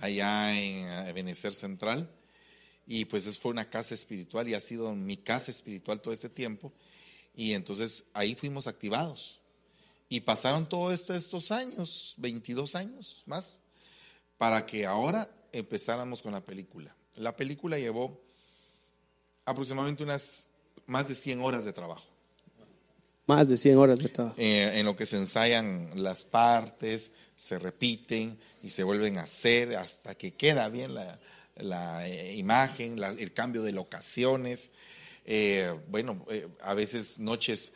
[0.00, 2.10] allá en Ebenezer Central,
[2.86, 6.72] y pues fue una casa espiritual y ha sido mi casa espiritual todo este tiempo,
[7.34, 9.40] y entonces ahí fuimos activados.
[10.08, 13.60] Y pasaron todos estos años, 22 años más,
[14.38, 16.96] para que ahora empezáramos con la película.
[17.16, 18.22] La película llevó
[19.44, 20.46] aproximadamente unas
[20.86, 22.06] más de 100 horas de trabajo.
[23.28, 24.36] Más de 100 horas de trabajo.
[24.38, 29.76] Eh, en lo que se ensayan las partes, se repiten y se vuelven a hacer
[29.76, 34.70] hasta que queda bien la, eh, imagen, el cambio de locaciones.
[35.26, 36.24] Eh, bueno,
[36.62, 37.70] a veces noches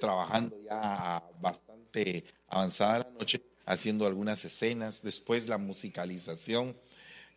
[0.00, 5.02] trabajando ya bastante avanzada la noche, haciendo algunas escenas.
[5.02, 6.76] Después la musicalización,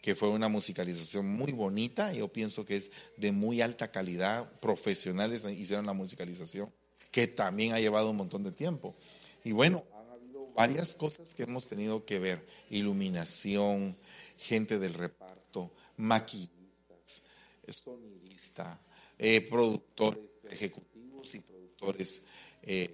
[0.02, 2.12] que fue una musicalización muy bonita.
[2.12, 4.52] Yo pienso que es de muy alta calidad.
[4.60, 6.72] Profesionales hicieron la musicalización
[7.12, 8.96] que también ha llevado un montón de tiempo.
[9.44, 13.96] Y bueno, han habido varias cosas que hemos tenido que ver, iluminación,
[14.38, 17.22] gente del reparto, maquillistas,
[17.70, 18.80] sonidista,
[19.20, 22.22] eh, productores ejecutivos y productores
[22.64, 22.90] eh,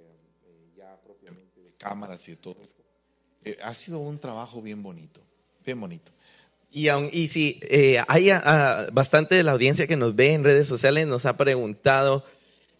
[0.45, 2.57] eh, ya propiamente de cámaras y de todo
[3.63, 5.21] ha sido un trabajo bien bonito,
[5.65, 6.11] bien bonito.
[6.71, 10.43] Y, aun- y si eh, hay ah, bastante de la audiencia que nos ve en
[10.43, 12.25] redes sociales, nos ha preguntado,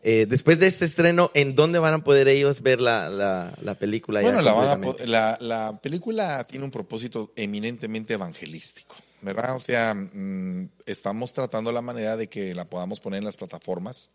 [0.03, 3.75] eh, después de este estreno, ¿en dónde van a poder ellos ver la, la, la
[3.75, 4.21] película?
[4.21, 9.55] Bueno, la, van a la, la película tiene un propósito eminentemente evangelístico, ¿verdad?
[9.55, 14.09] O sea, mm, estamos tratando la manera de que la podamos poner en las plataformas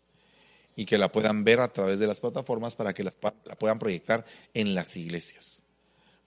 [0.75, 3.15] y que la puedan ver a través de las plataformas para que las
[3.45, 5.63] la puedan proyectar en las iglesias,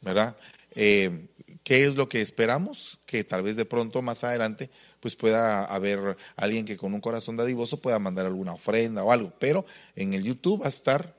[0.02, 0.36] ¿verdad?
[0.74, 1.28] Eh,
[1.64, 2.98] ¿Qué es lo que esperamos?
[3.06, 7.36] Que tal vez de pronto más adelante pues pueda haber alguien que con un corazón
[7.36, 11.14] dadivoso pueda mandar alguna ofrenda o algo, pero en el YouTube va a estar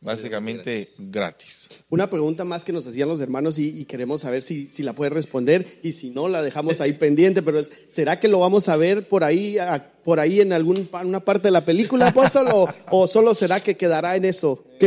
[0.00, 1.68] básicamente gratis.
[1.90, 4.94] Una pregunta más que nos hacían los hermanos y, y queremos saber si, si la
[4.94, 8.68] puede responder y si no la dejamos ahí pendiente, pero es, ¿será que lo vamos
[8.68, 12.68] a ver por ahí, a- por ahí en alguna parte de la película, apóstol, o,
[12.90, 14.64] o solo será que quedará en eso?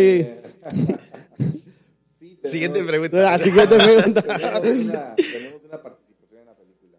[2.44, 3.38] Siguiente La pregunta.
[3.40, 4.22] siguiente pregunta.
[4.62, 6.98] tenemos, una, tenemos una participación en la película.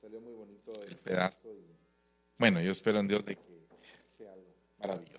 [0.00, 1.48] Salió muy bonito el pedazo.
[1.52, 1.66] y-
[2.38, 3.42] bueno, yo espero en Dios de que
[4.16, 4.46] sea algo
[4.78, 5.09] maravilloso.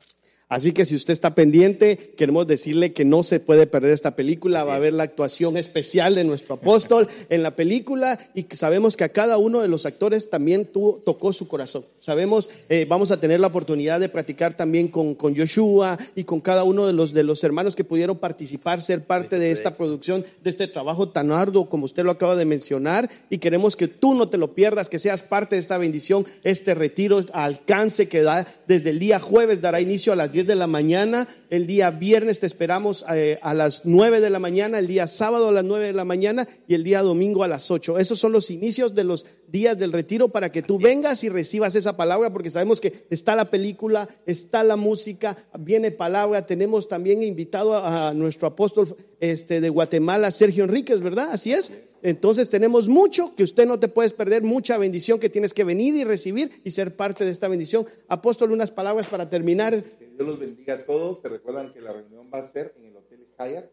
[0.51, 4.65] Así que si usted está pendiente, queremos decirle que no se puede perder esta película.
[4.65, 9.05] Va a haber la actuación especial de nuestro apóstol en la película y sabemos que
[9.05, 11.85] a cada uno de los actores también tuvo- tocó su corazón.
[12.01, 16.41] Sabemos, eh, vamos a tener la oportunidad de practicar también con, con Joshua y con
[16.41, 20.25] cada uno de los, de los hermanos que pudieron participar, ser parte de esta producción,
[20.43, 23.09] de este trabajo tan arduo como usted lo acaba de mencionar.
[23.29, 26.73] Y queremos que tú no te lo pierdas, que seas parte de esta bendición, este
[26.73, 30.67] retiro alcance que da desde el día jueves, dará inicio a las 10 de la
[30.67, 35.07] mañana, el día viernes te esperamos eh, a las 9 de la mañana, el día
[35.07, 37.97] sábado a las 9 de la mañana y el día domingo a las 8.
[37.97, 41.75] Esos son los inicios de los días del retiro para que tú vengas y recibas
[41.75, 46.45] esa palabra, porque sabemos que está la película, está la música, viene palabra.
[46.45, 51.29] Tenemos también invitado a, a nuestro apóstol este, de Guatemala, Sergio Enríquez, ¿verdad?
[51.31, 51.71] Así es.
[52.03, 55.95] Entonces tenemos mucho que usted no te puedes perder, mucha bendición que tienes que venir
[55.95, 57.85] y recibir y ser parte de esta bendición.
[58.07, 59.83] Apóstol, unas palabras para terminar.
[60.21, 61.19] Dios los bendiga a todos.
[61.19, 63.71] Se recuerdan que la reunión va a ser en el Hotel Hyatt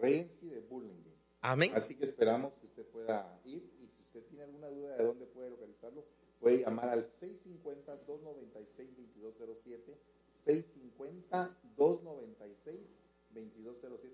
[0.00, 1.14] Regency de Burlingame.
[1.42, 1.72] Amén.
[1.74, 5.26] Así que esperamos que usted pueda ir y si usted tiene alguna duda de dónde
[5.26, 6.06] puede localizarlo,
[6.40, 9.98] puede llamar al 650-296-2207,
[10.46, 11.50] 650-296-2207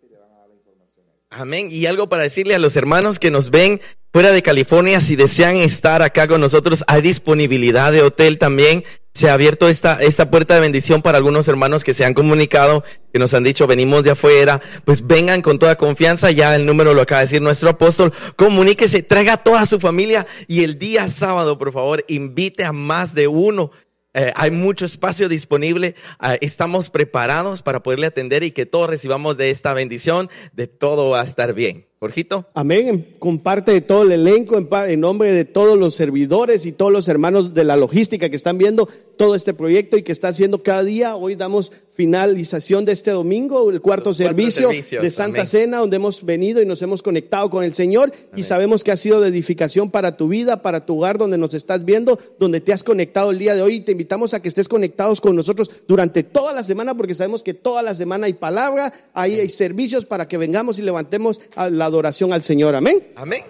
[0.02, 1.06] y le van a dar la información.
[1.08, 1.20] ahí.
[1.30, 1.68] Amén.
[1.70, 3.80] Y algo para decirle a los hermanos que nos ven
[4.12, 8.82] fuera de California, si desean estar acá con nosotros, hay disponibilidad de hotel también.
[9.14, 12.82] Se ha abierto esta, esta puerta de bendición para algunos hermanos que se han comunicado,
[13.12, 16.94] que nos han dicho, venimos de afuera, pues vengan con toda confianza, ya el número
[16.94, 21.08] lo acaba de decir nuestro apóstol, comuníquese, traiga a toda su familia y el día
[21.08, 23.70] sábado, por favor, invite a más de uno.
[24.14, 25.94] Eh, hay mucho espacio disponible.
[26.18, 30.28] Ah, estamos preparados para poderle atender y que todos recibamos de esta bendición.
[30.52, 31.86] De todo va a estar bien.
[32.02, 32.48] Jorgito.
[32.54, 33.14] Amén.
[33.20, 37.54] Comparte de todo el elenco, en, nombre de todos los servidores y todos los hermanos
[37.54, 41.14] de la logística que están viendo todo este proyecto y que está haciendo cada día.
[41.14, 45.46] Hoy damos finalización de este domingo, el cuarto servicio de Santa amén.
[45.46, 48.96] Cena, donde hemos venido y nos hemos conectado con el Señor y sabemos que ha
[48.96, 52.72] sido de edificación para tu vida, para tu hogar, donde nos estás viendo, donde te
[52.72, 53.76] has conectado el día de hoy.
[53.76, 57.44] Y te invitamos a que estés conectados con nosotros durante toda la semana, porque sabemos
[57.44, 61.70] que toda la semana hay palabra, ahí hay servicios para que vengamos y levantemos a
[61.70, 62.74] la adoración al Señor.
[62.74, 63.12] Amén.
[63.16, 63.44] Amén.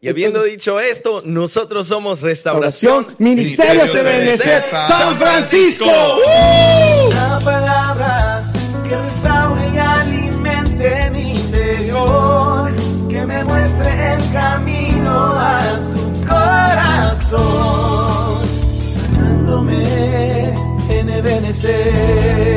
[0.00, 3.34] Y habiendo dicho esto, nosotros somos Restauración, Restauración.
[3.34, 5.86] Ministerio Ministerio Ebenecer, Ebenecer, San Francisco.
[7.08, 8.44] Una palabra
[8.88, 12.70] que restaure y alimente mi interior,
[13.08, 15.60] que me muestre el camino a
[15.94, 17.38] tu corazón,
[18.78, 20.54] sanándome
[20.90, 22.48] en Ebenecer.